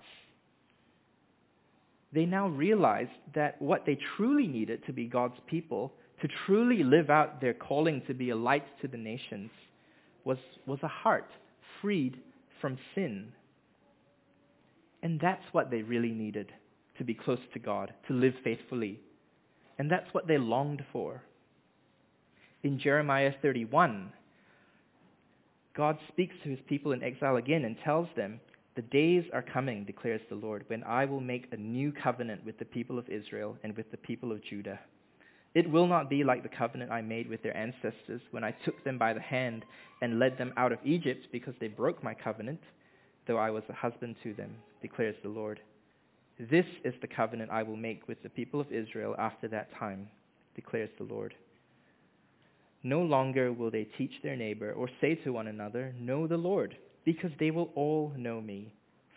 They 2.12 2.25
now 2.25 2.49
realized 2.49 3.11
that 3.35 3.61
what 3.61 3.85
they 3.85 3.99
truly 4.16 4.47
needed 4.47 4.85
to 4.87 4.92
be 4.92 5.07
God's 5.07 5.38
people, 5.47 5.92
to 6.23 6.29
truly 6.47 6.83
live 6.83 7.11
out 7.11 7.40
their 7.40 7.55
calling 7.55 8.03
to 8.07 8.14
be 8.14 8.31
a 8.31 8.37
light 8.37 8.64
to 8.81 8.88
the 8.88 8.97
nations, 8.97 9.51
was, 10.25 10.38
was 10.66 10.79
a 10.83 10.88
heart 10.88 11.29
freed 11.81 12.16
from 12.61 12.79
sin. 12.95 13.33
And 15.03 15.21
that's 15.21 15.45
what 15.53 15.71
they 15.71 15.83
really 15.83 16.12
needed 16.12 16.53
to 16.99 17.05
be 17.05 17.14
close 17.14 17.40
to 17.53 17.59
God, 17.59 17.92
to 18.09 18.14
live 18.14 18.35
faithfully. 18.42 18.99
And 19.79 19.90
that's 19.90 20.12
what 20.12 20.27
they 20.27 20.38
longed 20.38 20.83
for. 20.92 21.23
In 22.62 22.79
Jeremiah 22.79 23.33
31, 23.42 24.12
God 25.77 25.99
speaks 26.09 26.35
to 26.42 26.49
his 26.49 26.59
people 26.69 26.92
in 26.92 27.03
exile 27.03 27.37
again 27.37 27.64
and 27.64 27.77
tells 27.85 28.09
them, 28.16 28.40
The 28.77 28.83
days 28.83 29.25
are 29.33 29.43
coming, 29.43 29.85
declares 29.85 30.21
the 30.29 30.35
Lord, 30.35 30.65
when 30.67 30.85
I 30.85 31.07
will 31.07 31.21
make 31.21 31.47
a 31.51 31.57
new 31.57 31.93
covenant 31.93 32.45
with 32.45 32.59
the 32.59 32.67
people 32.67 32.99
of 32.99 33.09
Israel 33.09 33.57
and 33.65 33.75
with 33.75 33.91
the 33.91 33.97
people 33.97 34.31
of 34.31 34.45
Judah. 34.45 34.79
It 35.55 35.71
will 35.71 35.87
not 35.87 36.11
be 36.11 36.23
like 36.23 36.43
the 36.43 36.51
covenant 36.51 36.91
I 36.91 37.01
made 37.01 37.27
with 37.27 37.43
their 37.43 37.57
ancestors 37.57 38.21
when 38.33 38.45
I 38.45 38.51
took 38.67 38.85
them 38.85 38.99
by 38.99 39.15
the 39.15 39.21
hand 39.21 39.65
and 40.03 40.19
led 40.19 40.37
them 40.37 40.53
out 40.59 40.73
of 40.73 40.79
Egypt 40.85 41.29
because 41.33 41.55
they 41.59 41.69
broke 41.69 42.05
my 42.05 42.12
covenant, 42.12 42.61
though 43.27 43.39
I 43.39 43.49
was 43.49 43.62
a 43.71 43.73
husband 43.73 44.17
to 44.23 44.35
them, 44.35 44.55
declares 44.83 45.17
the 45.23 45.31
Lord. 45.31 45.59
This 46.39 46.67
is 46.85 46.93
the 47.01 47.07
covenant 47.07 47.51
I 47.51 47.62
will 47.62 47.77
make 47.77 48.07
with 48.07 48.23
the 48.23 48.29
people 48.29 48.61
of 48.61 48.71
Israel 48.71 49.17
after 49.19 49.49
that 49.49 49.75
time, 49.79 50.07
declares 50.55 50.91
the 50.99 51.05
Lord. 51.05 51.33
No 52.83 53.01
longer 53.01 53.55
will 53.55 53.71
they 53.71 53.89
teach 53.97 54.12
their 54.23 54.37
neighbor 54.37 54.73
or 54.73 54.91
say 55.01 55.15
to 55.15 55.33
one 55.33 55.47
another, 55.47 55.95
Know 55.99 56.27
the 56.27 56.37
Lord, 56.37 56.77
because 57.07 57.31
they 57.38 57.53
will 57.53 57.71
all 57.77 58.12
know 58.16 58.40
me, 58.40 58.71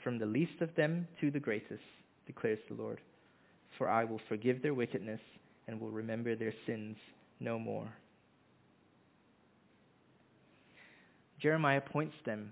from 0.04 0.18
the 0.20 0.26
least 0.26 0.62
of 0.62 0.74
them 0.76 1.08
to 1.20 1.32
the 1.32 1.40
greatest, 1.40 1.84
declares 2.26 2.60
the 2.70 2.76
Lord. 2.76 3.02
For 3.78 3.90
I 3.90 4.06
will 4.06 4.22
forgive 4.30 4.62
their 4.62 4.76
wickedness 4.76 5.20
and 5.68 5.82
will 5.82 5.90
remember 5.90 6.36
their 6.36 6.54
sins 6.66 6.96
no 7.40 7.60
more. 7.60 7.92
Jeremiah 11.42 11.82
points 11.82 12.16
them 12.26 12.52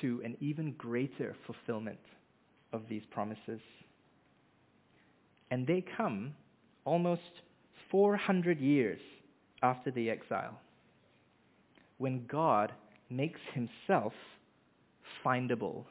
to 0.00 0.22
an 0.24 0.36
even 0.40 0.72
greater 0.72 1.34
fulfillment 1.46 1.98
of 2.72 2.82
these 2.88 3.02
promises. 3.10 3.60
And 5.50 5.66
they 5.66 5.84
come 5.96 6.34
almost 6.84 7.22
400 7.90 8.60
years 8.60 9.00
after 9.62 9.90
the 9.90 10.10
exile, 10.10 10.60
when 11.98 12.26
God 12.26 12.72
makes 13.08 13.40
himself 13.54 14.12
findable. 15.24 15.84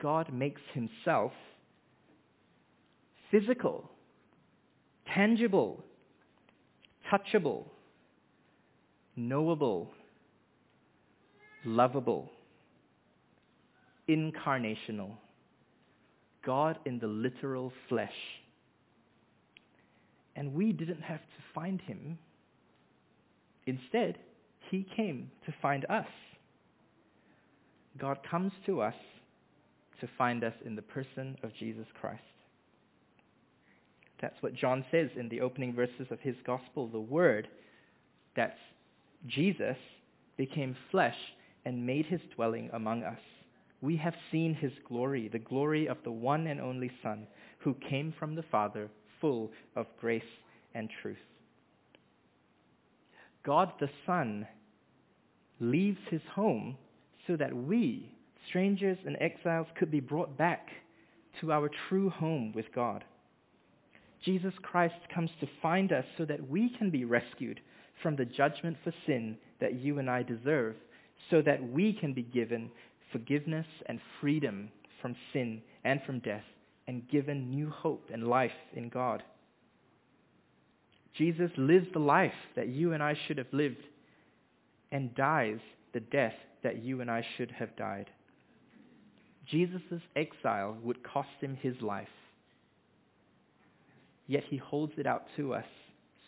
God 0.00 0.32
makes 0.32 0.60
himself 0.72 1.32
physical 3.30 3.90
tangible, 5.14 5.84
touchable, 7.10 7.64
knowable, 9.16 9.90
lovable, 11.64 12.30
incarnational. 14.08 15.10
God 16.44 16.78
in 16.84 16.98
the 16.98 17.06
literal 17.06 17.72
flesh. 17.88 18.12
And 20.36 20.52
we 20.52 20.72
didn't 20.72 21.00
have 21.00 21.20
to 21.20 21.42
find 21.54 21.80
him. 21.80 22.18
Instead, 23.66 24.18
he 24.70 24.86
came 24.96 25.30
to 25.46 25.54
find 25.62 25.86
us. 25.88 26.06
God 27.98 28.18
comes 28.28 28.52
to 28.66 28.80
us 28.80 28.94
to 30.00 30.08
find 30.18 30.42
us 30.42 30.54
in 30.64 30.76
the 30.76 30.82
person 30.82 31.36
of 31.42 31.54
Jesus 31.58 31.86
Christ. 32.00 32.22
That's 34.20 34.40
what 34.40 34.54
John 34.54 34.84
says 34.90 35.10
in 35.16 35.28
the 35.28 35.40
opening 35.40 35.74
verses 35.74 36.06
of 36.10 36.20
his 36.20 36.36
gospel. 36.46 36.88
The 36.88 37.00
Word, 37.00 37.48
that's 38.34 38.58
Jesus, 39.26 39.76
became 40.36 40.76
flesh 40.90 41.16
and 41.64 41.86
made 41.86 42.06
his 42.06 42.20
dwelling 42.34 42.70
among 42.72 43.02
us. 43.02 43.18
We 43.80 43.96
have 43.98 44.14
seen 44.32 44.54
his 44.54 44.72
glory, 44.88 45.28
the 45.28 45.38
glory 45.38 45.88
of 45.88 45.98
the 46.04 46.10
one 46.10 46.46
and 46.46 46.60
only 46.60 46.90
Son, 47.02 47.26
who 47.58 47.74
came 47.88 48.14
from 48.18 48.34
the 48.34 48.44
Father, 48.50 48.88
full 49.20 49.50
of 49.76 49.86
grace 50.00 50.22
and 50.74 50.88
truth. 51.02 51.16
God 53.44 53.72
the 53.78 53.90
Son 54.06 54.46
leaves 55.60 55.98
his 56.10 56.22
home 56.34 56.76
so 57.26 57.36
that 57.36 57.54
we, 57.54 58.10
strangers 58.48 58.98
and 59.06 59.16
exiles, 59.20 59.66
could 59.78 59.90
be 59.90 60.00
brought 60.00 60.36
back 60.36 60.68
to 61.40 61.52
our 61.52 61.70
true 61.88 62.10
home 62.10 62.52
with 62.54 62.66
God. 62.74 63.04
Jesus 64.24 64.54
Christ 64.62 64.94
comes 65.14 65.30
to 65.40 65.48
find 65.60 65.92
us 65.92 66.04
so 66.16 66.24
that 66.24 66.48
we 66.48 66.70
can 66.78 66.90
be 66.90 67.04
rescued 67.04 67.60
from 68.02 68.16
the 68.16 68.24
judgment 68.24 68.76
for 68.82 68.92
sin 69.06 69.36
that 69.60 69.74
you 69.74 69.98
and 69.98 70.10
I 70.10 70.22
deserve, 70.22 70.76
so 71.30 71.42
that 71.42 71.62
we 71.62 71.92
can 71.92 72.12
be 72.12 72.22
given 72.22 72.70
forgiveness 73.12 73.66
and 73.86 74.00
freedom 74.20 74.70
from 75.00 75.14
sin 75.32 75.62
and 75.84 76.00
from 76.04 76.20
death, 76.20 76.44
and 76.88 77.08
given 77.08 77.50
new 77.50 77.70
hope 77.70 78.08
and 78.12 78.26
life 78.26 78.50
in 78.74 78.88
God. 78.88 79.22
Jesus 81.16 81.50
lives 81.56 81.86
the 81.92 81.98
life 81.98 82.32
that 82.56 82.68
you 82.68 82.92
and 82.92 83.02
I 83.02 83.16
should 83.26 83.38
have 83.38 83.52
lived 83.52 83.82
and 84.90 85.14
dies 85.14 85.58
the 85.92 86.00
death 86.00 86.34
that 86.64 86.82
you 86.82 87.00
and 87.00 87.10
I 87.10 87.24
should 87.36 87.52
have 87.52 87.76
died. 87.76 88.10
Jesus' 89.48 90.02
exile 90.16 90.76
would 90.82 91.04
cost 91.04 91.28
him 91.40 91.56
his 91.62 91.80
life 91.80 92.08
yet 94.26 94.44
he 94.48 94.56
holds 94.56 94.92
it 94.96 95.06
out 95.06 95.26
to 95.36 95.54
us 95.54 95.64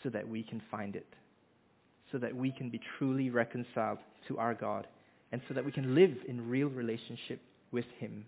so 0.03 0.11
that 0.11 0.29
we 0.29 0.43
can 0.43 0.63
find 0.71 0.97
it, 0.97 1.07
so 2.13 2.19
that 2.19 2.35
we 2.35 2.51
can 2.53 2.71
be 2.71 2.81
truly 2.99 3.31
reconciled 3.31 3.99
to 4.29 4.39
our 4.39 4.55
God, 4.55 4.87
and 5.33 5.41
so 5.49 5.55
that 5.55 5.65
we 5.65 5.73
can 5.73 5.95
live 5.95 6.15
in 6.29 6.49
real 6.49 6.69
relationship 6.69 7.41
with 7.73 7.87
him. 7.99 8.25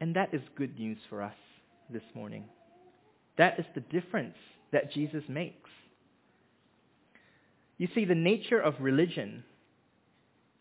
And 0.00 0.16
that 0.16 0.34
is 0.34 0.42
good 0.56 0.78
news 0.78 0.98
for 1.08 1.22
us 1.22 1.34
this 1.90 2.02
morning. 2.14 2.44
That 3.38 3.58
is 3.58 3.66
the 3.74 3.80
difference 3.80 4.36
that 4.72 4.92
Jesus 4.92 5.22
makes. 5.28 5.70
You 7.78 7.88
see, 7.94 8.04
the 8.04 8.14
nature 8.14 8.60
of 8.60 8.74
religion 8.80 9.44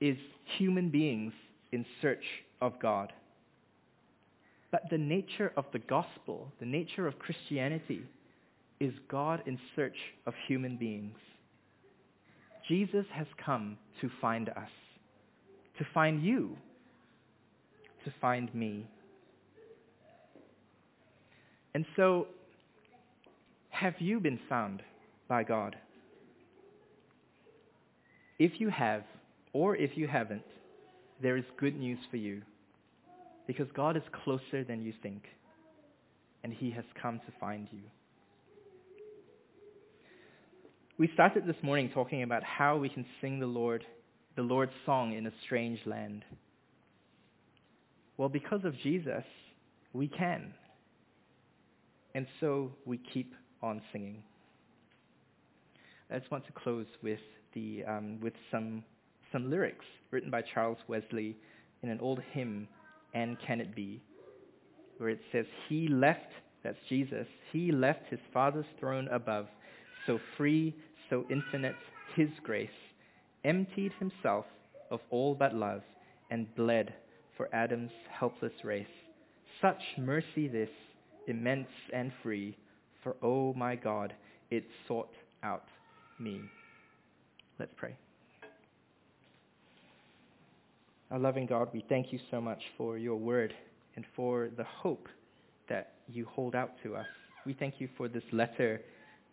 is 0.01 0.17
human 0.57 0.89
beings 0.89 1.33
in 1.71 1.85
search 2.01 2.23
of 2.61 2.79
God. 2.79 3.13
But 4.71 4.89
the 4.89 4.97
nature 4.97 5.53
of 5.55 5.65
the 5.71 5.79
gospel, 5.79 6.51
the 6.59 6.65
nature 6.65 7.07
of 7.07 7.19
Christianity, 7.19 8.01
is 8.79 8.93
God 9.07 9.43
in 9.45 9.59
search 9.75 9.95
of 10.25 10.33
human 10.47 10.77
beings. 10.77 11.17
Jesus 12.67 13.05
has 13.13 13.27
come 13.43 13.77
to 14.01 14.09
find 14.19 14.49
us, 14.49 14.69
to 15.77 15.85
find 15.93 16.23
you, 16.23 16.57
to 18.05 18.13
find 18.19 18.53
me. 18.55 18.87
And 21.75 21.85
so, 21.95 22.27
have 23.69 23.95
you 23.99 24.19
been 24.19 24.39
found 24.49 24.81
by 25.27 25.43
God? 25.43 25.75
If 28.39 28.59
you 28.59 28.69
have, 28.69 29.03
or 29.53 29.75
if 29.75 29.91
you 29.95 30.07
haven't, 30.07 30.43
there 31.21 31.37
is 31.37 31.45
good 31.59 31.77
news 31.77 31.99
for 32.11 32.17
you 32.17 32.41
because 33.47 33.67
God 33.75 33.95
is 33.97 34.03
closer 34.23 34.63
than 34.63 34.83
you 34.83 34.93
think. 35.03 35.23
and 36.43 36.53
he 36.53 36.71
has 36.71 36.83
come 37.01 37.19
to 37.19 37.33
find 37.39 37.67
you. 37.71 37.79
We 40.97 41.09
started 41.13 41.47
this 41.47 41.55
morning 41.63 41.89
talking 41.93 42.23
about 42.23 42.43
how 42.43 42.77
we 42.77 42.89
can 42.89 43.05
sing 43.21 43.39
the 43.39 43.47
Lord, 43.47 43.83
the 44.35 44.43
Lord's 44.43 44.71
song 44.85 45.13
in 45.13 45.25
a 45.25 45.31
strange 45.45 45.79
land. 45.85 46.23
Well, 48.17 48.29
because 48.29 48.63
of 48.63 48.77
Jesus, 48.83 49.23
we 49.93 50.07
can. 50.07 50.53
And 52.13 52.27
so 52.39 52.71
we 52.85 52.99
keep 53.13 53.33
on 53.61 53.81
singing. 53.91 54.21
I 56.11 56.19
just 56.19 56.29
want 56.31 56.45
to 56.45 56.51
close 56.51 56.85
with, 57.01 57.19
the, 57.53 57.83
um, 57.87 58.19
with 58.21 58.33
some, 58.51 58.83
some 59.31 59.49
lyrics 59.49 59.85
written 60.11 60.29
by 60.31 60.41
Charles 60.53 60.77
Wesley 60.87 61.35
in 61.81 61.89
an 61.89 61.99
old 61.99 62.19
hymn, 62.31 62.67
And 63.13 63.37
Can 63.45 63.61
It 63.61 63.75
Be? 63.75 64.01
where 64.97 65.09
it 65.09 65.19
says, 65.31 65.45
He 65.67 65.87
left, 65.87 66.31
that's 66.63 66.77
Jesus, 66.89 67.27
He 67.51 67.71
left 67.71 68.07
His 68.09 68.19
Father's 68.33 68.65
throne 68.79 69.07
above, 69.09 69.47
so 70.07 70.19
free, 70.37 70.75
so 71.09 71.25
infinite, 71.29 71.75
His 72.15 72.29
grace, 72.43 72.69
emptied 73.43 73.91
Himself 73.99 74.45
of 74.91 74.99
all 75.09 75.35
but 75.35 75.53
love, 75.53 75.81
and 76.31 76.53
bled 76.55 76.93
for 77.35 77.53
Adam's 77.53 77.91
helpless 78.17 78.53
race. 78.63 78.85
Such 79.61 79.81
mercy 79.97 80.47
this, 80.47 80.69
immense 81.27 81.67
and 81.91 82.11
free, 82.21 82.57
for 83.03 83.15
oh 83.21 83.53
my 83.53 83.75
God, 83.75 84.13
it 84.49 84.63
sought 84.87 85.11
out 85.43 85.65
me. 86.19 86.41
Let's 87.59 87.73
pray. 87.77 87.95
Our 91.11 91.19
loving 91.19 91.45
God, 91.45 91.69
we 91.73 91.85
thank 91.87 92.11
you 92.11 92.19
so 92.31 92.41
much 92.41 92.61
for 92.77 92.97
your 92.97 93.17
word 93.17 93.53
and 93.95 94.03
for 94.15 94.49
the 94.57 94.63
hope 94.63 95.07
that 95.69 95.93
you 96.07 96.25
hold 96.25 96.55
out 96.55 96.71
to 96.83 96.95
us. 96.95 97.05
We 97.45 97.53
thank 97.53 97.75
you 97.79 97.87
for 97.95 98.07
this 98.07 98.23
letter 98.31 98.81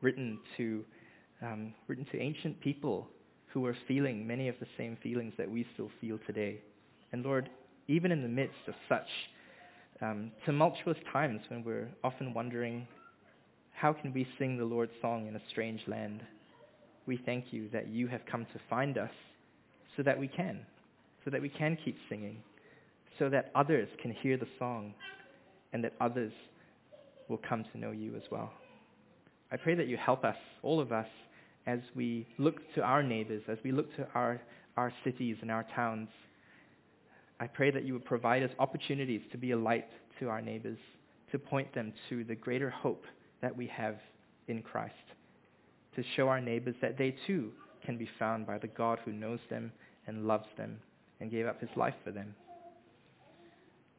written 0.03 0.39
to, 0.59 0.85
um, 1.41 1.73
written 1.89 2.05
to 2.13 2.21
ancient 2.21 2.61
people 2.61 3.09
who 3.47 3.63
were 3.63 3.77
feeling 3.89 4.27
many 4.27 4.49
of 4.49 4.57
the 4.61 4.67
same 4.77 4.99
feelings 5.03 5.33
that 5.39 5.51
we 5.51 5.67
still 5.73 5.91
feel 6.01 6.19
today. 6.27 6.61
And 7.13 7.25
Lord, 7.25 7.49
even 7.89 8.13
in 8.13 8.23
the 8.23 8.29
midst 8.29 8.69
of 8.69 8.75
such 8.89 9.09
um, 10.03 10.31
tumultuous 10.45 10.99
times 11.13 11.41
when 11.49 11.65
we're 11.65 11.89
often 12.05 12.35
wondering, 12.35 12.87
how 13.73 13.95
can 13.95 14.13
we 14.13 14.29
sing 14.39 14.59
the 14.59 14.65
Lord's 14.65 14.93
song 15.01 15.27
in 15.27 15.37
a 15.37 15.41
strange 15.51 15.81
land? 15.87 16.23
We 17.07 17.21
thank 17.25 17.47
you 17.53 17.69
that 17.73 17.89
you 17.89 18.07
have 18.09 18.21
come 18.31 18.45
to 18.47 18.61
find 18.69 18.99
us 18.99 19.11
so 19.97 20.03
that 20.03 20.19
we 20.19 20.29
can, 20.29 20.61
so 21.25 21.31
that 21.31 21.43
we 21.43 21.49
can 21.49 21.77
keep 21.85 21.97
singing, 22.09 22.43
so 23.19 23.29
that 23.29 23.51
others 23.55 23.89
can 24.01 24.13
hear 24.13 24.37
the 24.37 24.49
song 24.59 24.95
and 25.73 25.85
that 25.85 25.95
others 26.01 26.33
will 27.29 27.41
come 27.49 27.65
to 27.73 27.79
know 27.79 27.91
you 27.91 28.17
as 28.17 28.23
well. 28.31 28.53
I 29.53 29.57
pray 29.57 29.75
that 29.75 29.87
you 29.89 29.97
help 29.97 30.25
us, 30.25 30.37
all 30.63 30.81
of 30.81 30.93
us, 30.93 31.07
as 31.67 31.81
we 31.95 32.27
look 32.39 32.57
to 32.75 32.83
our 32.83 33.03
neighbors, 33.03 33.43
as 33.49 33.59
we 33.65 33.73
look 33.73 33.95
to 33.97 34.07
our, 34.15 34.41
our 34.77 34.93
cities 35.05 35.37
and 35.43 35.51
our 35.51 35.67
towns. 35.75 36.09
I 37.39 37.47
pray 37.47 37.71
that 37.71 37.85
you 37.85 37.93
would 37.95 38.05
provide 38.05 38.43
us 38.43 38.51
opportunities 38.59 39.23
to 39.33 39.39
be 39.39 39.53
a 39.53 39.57
light 39.57 39.89
to 40.19 40.29
our 40.29 40.41
neighbors, 40.41 40.79
to 41.33 41.39
point 41.39 41.73
them 41.75 41.93
to 42.09 42.25
the 42.25 42.35
greater 42.35 42.71
hope 42.71 43.05
that 43.43 43.57
we 43.57 43.67
have 43.69 43.97
in 44.49 44.63
Christ, 44.63 44.95
to 45.97 46.05
show 46.17 46.29
our 46.29 46.41
neighbors 46.41 46.75
that 46.81 46.97
they 46.97 47.15
too 47.27 47.51
can 47.85 47.99
be 47.99 48.09
found 48.19 48.47
by 48.47 48.59
the 48.59 48.69
God 48.69 48.99
who 49.05 49.13
knows 49.13 49.41
them 49.49 49.73
and 50.07 50.27
loves 50.27 50.47
them 50.57 50.79
and 51.21 51.31
gave 51.31 51.47
up 51.47 51.61
his 51.61 51.71
life 51.77 51.95
for 52.05 52.11
them. 52.11 52.35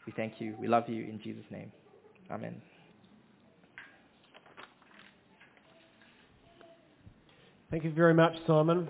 We 0.05 0.13
thank 0.13 0.39
you. 0.39 0.55
We 0.59 0.67
love 0.67 0.87
you 0.87 1.03
in 1.03 1.19
Jesus' 1.23 1.45
name. 1.51 1.71
Amen. 2.29 2.61
Thank 7.69 7.83
you 7.83 7.91
very 7.91 8.13
much, 8.13 8.33
Simon. 8.47 8.87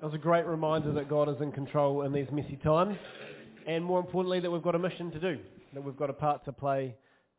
That 0.00 0.06
was 0.06 0.14
a 0.14 0.18
great 0.18 0.46
reminder 0.46 0.92
that 0.92 1.08
God 1.08 1.28
is 1.28 1.40
in 1.42 1.52
control 1.52 2.02
in 2.02 2.12
these 2.12 2.28
messy 2.32 2.56
times, 2.62 2.96
and 3.66 3.84
more 3.84 3.98
importantly, 4.00 4.40
that 4.40 4.50
we've 4.50 4.62
got 4.62 4.74
a 4.74 4.78
mission 4.78 5.10
to 5.10 5.18
do, 5.18 5.38
that 5.74 5.82
we've 5.82 5.96
got 5.96 6.08
a 6.08 6.14
part 6.14 6.44
to 6.44 6.52
play 6.52 6.94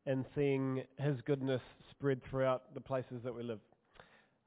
in 0.05 0.25
seeing 0.35 0.83
His 0.97 1.15
goodness 1.25 1.61
spread 1.91 2.21
throughout 2.29 2.73
the 2.73 2.81
places 2.81 3.21
that 3.23 3.33
we 3.33 3.43
live. 3.43 3.59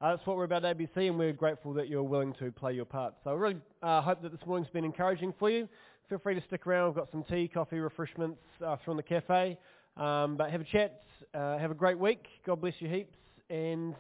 Uh, 0.03 0.17
that's 0.17 0.27
what 0.27 0.37
we're 0.37 0.45
about 0.45 0.65
at 0.65 0.77
ABC, 0.77 1.09
and 1.09 1.17
we're 1.17 1.33
grateful 1.33 1.73
that 1.73 1.89
you're 1.89 2.03
willing 2.03 2.35
to 2.35 2.51
play 2.51 2.73
your 2.73 2.85
part. 2.85 3.15
So 3.23 3.31
I 3.31 3.35
really 3.35 3.57
uh, 3.85 4.03
hope 4.03 4.21
that 4.23 4.33
this 4.33 4.41
morning's 4.45 4.69
been 4.71 4.85
encouraging 4.85 5.33
for 5.39 5.49
you 5.49 5.69
feel 6.13 6.19
free 6.19 6.35
to 6.35 6.43
stick 6.47 6.67
around. 6.67 6.89
We've 6.89 6.97
got 6.97 7.11
some 7.11 7.25
tea, 7.25 7.49
coffee, 7.49 7.79
refreshments 7.79 8.43
uh, 8.63 8.77
from 8.85 8.99
the 8.99 9.03
cafe. 9.03 9.57
Um, 9.97 10.37
but 10.37 10.51
have 10.51 10.61
a 10.61 10.65
chat. 10.65 11.05
Uh, 11.33 11.57
have 11.57 11.71
a 11.71 11.75
great 11.75 11.99
week. 11.99 12.27
God 12.45 12.61
bless 12.61 12.75
you 12.81 12.89
heaps. 12.89 13.17
And 13.49 13.95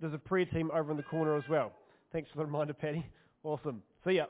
there's 0.00 0.14
a 0.14 0.18
prayer 0.18 0.46
team 0.46 0.70
over 0.72 0.90
in 0.90 0.96
the 0.96 1.02
corner 1.02 1.36
as 1.36 1.44
well. 1.46 1.72
Thanks 2.10 2.30
for 2.30 2.38
the 2.38 2.46
reminder, 2.46 2.72
Patty. 2.72 3.04
Awesome. 3.44 3.82
See 4.02 4.12
ya. 4.12 4.26